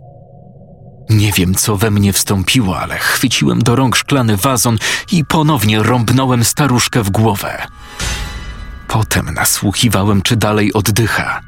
Nie 1.10 1.32
wiem, 1.32 1.54
co 1.54 1.76
we 1.76 1.90
mnie 1.90 2.12
wstąpiło, 2.12 2.80
ale 2.80 2.98
chwyciłem 2.98 3.62
do 3.62 3.76
rąk 3.76 3.96
szklany 3.96 4.36
wazon 4.36 4.78
i 5.12 5.24
ponownie 5.24 5.82
rąbnąłem 5.82 6.44
staruszkę 6.44 7.02
w 7.02 7.10
głowę. 7.10 7.66
Potem 8.88 9.34
nasłuchiwałem, 9.34 10.22
czy 10.22 10.36
dalej 10.36 10.72
oddycha. 10.72 11.40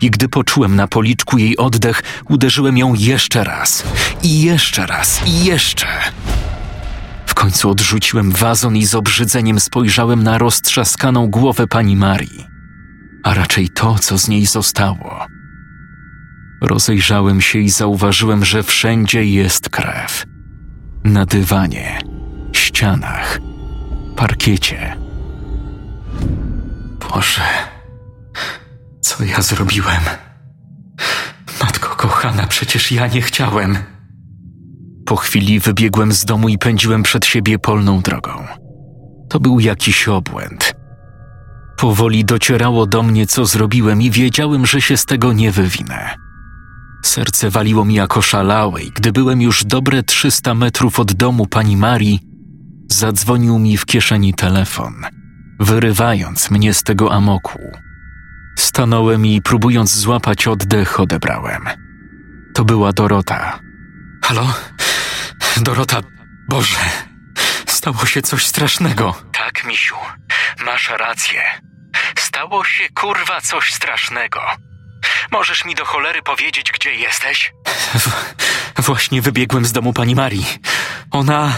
I 0.00 0.10
gdy 0.10 0.28
poczułem 0.28 0.76
na 0.76 0.88
policzku 0.88 1.38
jej 1.38 1.56
oddech, 1.56 2.02
uderzyłem 2.28 2.78
ją 2.78 2.94
jeszcze 2.94 3.44
raz, 3.44 3.84
i 4.22 4.42
jeszcze 4.42 4.86
raz, 4.86 5.20
i 5.26 5.44
jeszcze. 5.44 5.86
W 7.26 7.34
końcu 7.34 7.70
odrzuciłem 7.70 8.30
wazon 8.30 8.76
i 8.76 8.86
z 8.86 8.94
obrzydzeniem 8.94 9.60
spojrzałem 9.60 10.22
na 10.22 10.38
roztrzaskaną 10.38 11.26
głowę 11.26 11.66
pani 11.66 11.96
Marii 11.96 12.55
a 13.26 13.34
raczej 13.34 13.68
to, 13.68 13.98
co 13.98 14.18
z 14.18 14.28
niej 14.28 14.46
zostało. 14.46 15.26
Rozejrzałem 16.60 17.40
się 17.40 17.58
i 17.58 17.70
zauważyłem, 17.70 18.44
że 18.44 18.62
wszędzie 18.62 19.24
jest 19.24 19.68
krew. 19.68 20.24
Na 21.04 21.26
dywanie, 21.26 21.98
ścianach, 22.52 23.40
parkiecie. 24.16 24.96
Boże, 27.10 27.42
co 29.00 29.24
ja 29.24 29.42
zrobiłem? 29.42 30.02
Matko 31.62 31.96
kochana, 31.96 32.46
przecież 32.46 32.92
ja 32.92 33.06
nie 33.06 33.22
chciałem. 33.22 33.76
Po 35.06 35.16
chwili 35.16 35.60
wybiegłem 35.60 36.12
z 36.12 36.24
domu 36.24 36.48
i 36.48 36.58
pędziłem 36.58 37.02
przed 37.02 37.26
siebie 37.26 37.58
polną 37.58 38.00
drogą. 38.00 38.46
To 39.28 39.40
był 39.40 39.60
jakiś 39.60 40.08
obłęd. 40.08 40.75
Powoli 41.76 42.24
docierało 42.24 42.86
do 42.86 43.02
mnie, 43.02 43.26
co 43.26 43.46
zrobiłem, 43.46 44.02
i 44.02 44.10
wiedziałem, 44.10 44.66
że 44.66 44.80
się 44.80 44.96
z 44.96 45.04
tego 45.04 45.32
nie 45.32 45.52
wywinę. 45.52 46.16
Serce 47.04 47.50
waliło 47.50 47.84
mi 47.84 47.94
jako 47.94 48.22
szalałe, 48.22 48.82
i 48.82 48.90
gdy 48.90 49.12
byłem 49.12 49.42
już 49.42 49.64
dobre 49.64 50.02
300 50.02 50.54
metrów 50.54 51.00
od 51.00 51.12
domu 51.12 51.46
pani 51.46 51.76
Marii, 51.76 52.20
zadzwonił 52.92 53.58
mi 53.58 53.76
w 53.76 53.86
kieszeni 53.86 54.34
telefon, 54.34 54.94
wyrywając 55.60 56.50
mnie 56.50 56.74
z 56.74 56.82
tego 56.82 57.12
amoku. 57.12 57.58
Stanąłem 58.58 59.26
i 59.26 59.42
próbując 59.42 59.96
złapać 59.96 60.48
oddech, 60.48 61.00
odebrałem. 61.00 61.62
To 62.54 62.64
była 62.64 62.92
Dorota. 62.92 63.58
Halo? 64.22 64.54
Dorota, 65.62 66.00
Boże, 66.48 66.76
stało 67.86 68.06
się 68.06 68.22
coś 68.22 68.46
strasznego. 68.46 69.14
Tak, 69.32 69.64
misiu, 69.64 69.96
masz 70.64 70.90
rację. 70.90 71.42
Stało 72.18 72.64
się 72.64 72.88
kurwa 72.88 73.40
coś 73.40 73.72
strasznego. 73.72 74.40
Możesz 75.30 75.64
mi 75.64 75.74
do 75.74 75.84
cholery 75.84 76.22
powiedzieć, 76.22 76.72
gdzie 76.72 76.94
jesteś? 76.94 77.52
W, 77.94 78.08
właśnie 78.82 79.22
wybiegłem 79.22 79.64
z 79.64 79.72
domu 79.72 79.92
pani 79.92 80.14
Marii. 80.14 80.46
Ona. 81.10 81.56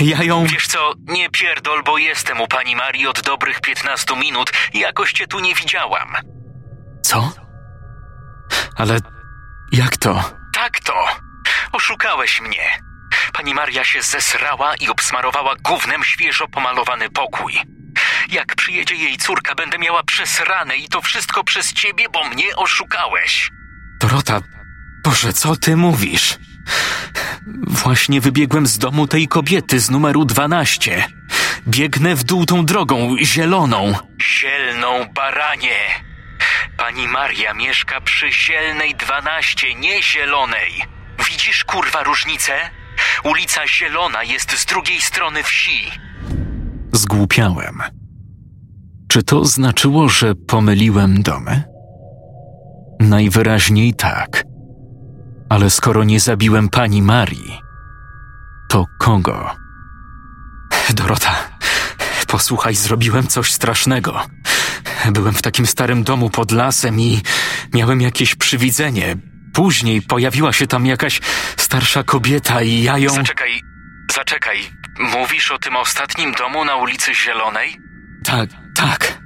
Ja 0.00 0.22
ją. 0.22 0.46
Wiesz 0.46 0.66
co, 0.66 0.92
nie 1.08 1.30
pierdol, 1.30 1.82
bo 1.82 1.98
jestem 1.98 2.40
u 2.40 2.48
pani 2.48 2.76
Marii 2.76 3.06
od 3.06 3.20
dobrych 3.20 3.60
15 3.60 4.16
minut 4.16 4.52
i 4.72 4.78
jakoś 4.78 5.12
cię 5.12 5.26
tu 5.26 5.40
nie 5.40 5.54
widziałam. 5.54 6.16
Co? 7.02 7.32
Ale 8.76 8.98
jak 9.72 9.96
to? 9.96 10.24
Tak 10.54 10.80
to. 10.80 11.06
Oszukałeś 11.72 12.40
mnie. 12.40 12.89
Pani 13.40 13.54
Maria 13.54 13.84
się 13.84 14.02
zesrała 14.02 14.74
i 14.74 14.88
obsmarowała 14.88 15.54
gównem 15.62 16.04
świeżo 16.04 16.48
pomalowany 16.48 17.10
pokój. 17.10 17.54
Jak 18.30 18.56
przyjedzie 18.56 18.94
jej 18.94 19.16
córka, 19.16 19.54
będę 19.54 19.78
miała 19.78 20.02
przesrane 20.02 20.76
i 20.76 20.88
to 20.88 21.02
wszystko 21.02 21.44
przez 21.44 21.72
ciebie, 21.72 22.06
bo 22.12 22.24
mnie 22.28 22.56
oszukałeś. 22.56 23.50
Dorota, 24.00 24.40
Boże, 25.04 25.32
co 25.32 25.56
ty 25.56 25.76
mówisz? 25.76 26.38
Właśnie 27.66 28.20
wybiegłem 28.20 28.66
z 28.66 28.78
domu 28.78 29.06
tej 29.06 29.28
kobiety 29.28 29.80
z 29.80 29.90
numeru 29.90 30.24
12. 30.24 31.08
Biegnę 31.68 32.14
w 32.14 32.24
dół 32.24 32.46
tą 32.46 32.64
drogą, 32.64 33.16
zieloną. 33.22 33.94
Zielną 34.22 35.04
baranie. 35.14 35.78
Pani 36.76 37.08
Maria 37.08 37.54
mieszka 37.54 38.00
przy 38.00 38.32
zielnej 38.32 38.94
12, 38.94 39.74
nie 39.74 40.02
zielonej. 40.02 40.84
Widzisz 41.30 41.64
kurwa 41.64 42.02
różnicę? 42.02 42.70
Ulica 43.24 43.66
Zielona 43.66 44.22
jest 44.22 44.58
z 44.58 44.66
drugiej 44.66 45.00
strony 45.00 45.42
wsi. 45.42 45.90
Zgłupiałem. 46.92 47.82
Czy 49.08 49.22
to 49.22 49.44
znaczyło, 49.44 50.08
że 50.08 50.34
pomyliłem 50.34 51.22
domy? 51.22 51.62
Najwyraźniej 53.00 53.94
tak. 53.94 54.44
Ale 55.48 55.70
skoro 55.70 56.04
nie 56.04 56.20
zabiłem 56.20 56.68
pani 56.68 57.02
Marii, 57.02 57.60
to 58.68 58.86
kogo? 58.98 59.50
Dorota, 60.94 61.34
posłuchaj, 62.26 62.74
zrobiłem 62.74 63.26
coś 63.26 63.52
strasznego. 63.52 64.20
Byłem 65.12 65.34
w 65.34 65.42
takim 65.42 65.66
starym 65.66 66.04
domu 66.04 66.30
pod 66.30 66.52
lasem 66.52 67.00
i 67.00 67.20
miałem 67.74 68.00
jakieś 68.00 68.34
przywidzenie. 68.34 69.16
Później 69.54 70.02
pojawiła 70.02 70.52
się 70.52 70.66
tam 70.66 70.86
jakaś 70.86 71.20
starsza 71.56 72.02
kobieta 72.02 72.62
i 72.62 72.82
ja 72.82 72.98
ją. 72.98 73.10
Zaczekaj, 73.14 73.60
zaczekaj. 74.14 74.58
Mówisz 74.98 75.50
o 75.50 75.58
tym 75.58 75.76
ostatnim 75.76 76.32
domu 76.32 76.64
na 76.64 76.76
ulicy 76.76 77.14
Zielonej? 77.14 77.76
Tak, 78.24 78.50
tak. 78.76 79.18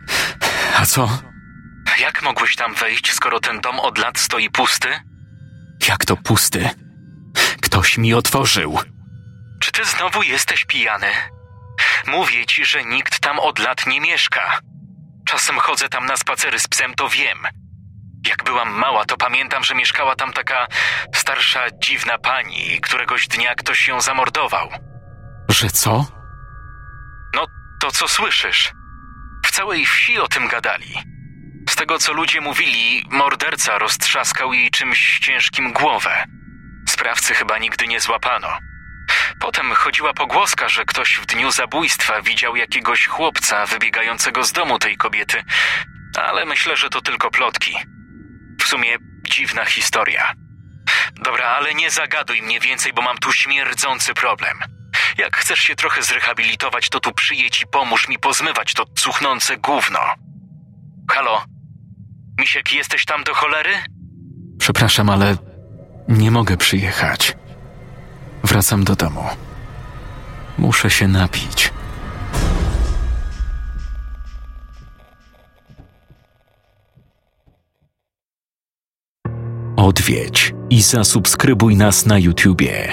A 0.77 0.87
co? 0.87 1.19
Jak 2.01 2.23
mogłeś 2.23 2.57
tam 2.57 2.75
wejść, 2.75 3.13
skoro 3.13 3.41
ten 3.41 3.61
dom 3.61 3.81
od 3.81 3.99
lat 3.99 4.19
stoi 4.19 4.51
pusty? 4.51 4.89
Jak 5.89 6.05
to 6.05 6.17
pusty? 6.17 6.71
Ktoś 7.63 7.99
mi 7.99 8.15
otworzył. 8.15 8.79
Czy 9.61 9.73
ty 9.73 9.85
znowu 9.85 10.23
jesteś 10.23 10.65
pijany? 10.65 11.07
Mówię 12.07 12.47
ci, 12.47 12.65
że 12.65 12.85
nikt 12.85 13.21
tam 13.21 13.39
od 13.39 13.59
lat 13.59 13.87
nie 13.87 14.01
mieszka. 14.01 14.59
Czasem 15.27 15.59
chodzę 15.59 15.89
tam 15.89 16.07
na 16.07 16.17
spacery 16.17 16.59
z 16.59 16.69
psem, 16.69 16.95
to 16.95 17.09
wiem. 17.09 17.39
Jak 18.29 18.45
byłam 18.45 18.71
mała, 18.71 19.05
to 19.05 19.17
pamiętam, 19.17 19.65
że 19.65 19.75
mieszkała 19.75 20.17
tam 20.17 20.33
taka 20.33 20.67
starsza, 21.15 21.61
dziwna 21.79 22.19
pani 22.19 22.75
i 22.75 22.81
któregoś 22.81 23.29
dnia 23.29 23.55
ktoś 23.55 23.89
ją 23.89 24.01
zamordował. 24.01 24.69
Że 25.49 25.71
co? 25.71 26.07
No, 27.35 27.47
to 27.81 27.91
co 27.91 28.09
słyszysz? 28.09 28.73
W 29.47 29.51
całej 29.51 29.87
wsi 29.87 30.19
o 30.19 30.29
tym 30.29 30.49
gadali. 30.49 30.95
Z 31.71 31.77
tego, 31.77 31.99
co 31.99 32.13
ludzie 32.13 32.41
mówili, 32.41 33.07
morderca 33.11 33.79
roztrzaskał 33.79 34.53
jej 34.53 34.71
czymś 34.71 35.19
ciężkim 35.19 35.73
głowę. 35.73 36.25
Sprawcy 36.89 37.35
chyba 37.35 37.59
nigdy 37.59 37.87
nie 37.87 38.01
złapano. 38.01 38.49
Potem 39.41 39.73
chodziła 39.73 40.13
pogłoska, 40.15 40.69
że 40.69 40.85
ktoś 40.85 41.17
w 41.17 41.27
dniu 41.27 41.51
zabójstwa 41.51 42.23
widział 42.23 42.57
jakiegoś 42.57 43.07
chłopca 43.07 43.67
wybiegającego 43.67 44.45
z 44.45 44.53
domu 44.53 44.79
tej 44.79 44.97
kobiety, 44.97 45.45
ale 46.19 46.45
myślę, 46.45 46.77
że 46.77 46.91
to 46.91 47.01
tylko 47.01 47.31
plotki. 47.31 47.77
W 48.65 48.67
sumie 48.67 48.97
dziwna 49.31 49.65
historia. 49.65 50.33
Dobra, 51.25 51.47
ale 51.47 51.75
nie 51.75 51.91
zagaduj 51.91 52.43
mnie 52.43 52.61
więcej, 52.61 52.93
bo 52.93 53.03
mam 53.03 53.19
tu 53.19 53.33
śmierdzący 53.33 54.15
problem. 54.15 54.59
Jak 55.19 55.37
chcesz 55.37 55.59
się 55.59 55.77
trochę 55.77 56.03
zrehabilitować, 56.03 56.89
to 56.89 57.01
tu 57.01 57.13
przyjedź 57.13 57.63
i 57.63 57.67
pomóż 57.67 58.09
mi 58.09 58.19
pozmywać 58.19 58.73
to 58.73 58.85
cuchnące 58.97 59.57
gówno. 59.57 60.01
Halo? 61.11 61.45
Misiek, 62.41 62.73
jesteś 62.73 63.05
tam 63.05 63.25
do 63.25 63.35
cholery? 63.35 63.71
Przepraszam, 64.59 65.11
ale 65.11 65.37
nie 66.09 66.31
mogę 66.31 66.57
przyjechać. 66.57 67.37
Wracam 68.45 68.85
do 68.85 68.97
domu. 68.97 69.25
Muszę 70.59 70.91
się 70.91 71.09
napić. 71.09 71.73
Odwiedź 79.85 80.55
i 80.71 80.83
zasubskrybuj 80.83 81.77
nas 81.77 82.07
na 82.07 82.19
YouTubie. 82.19 82.89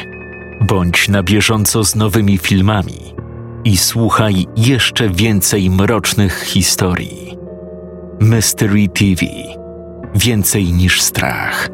Bądź 0.62 1.10
na 1.10 1.24
bieżąco 1.24 1.84
z 1.84 1.96
nowymi 1.96 2.38
filmami 2.38 3.16
i 3.64 3.78
słuchaj 3.78 4.48
jeszcze 4.58 5.10
więcej 5.10 5.70
mrocznych 5.70 6.44
historii. 6.44 7.38
Mystery 8.20 8.88
TV. 8.88 9.26
Więcej 10.16 10.74
niż 10.74 11.02
strach. 11.02 11.70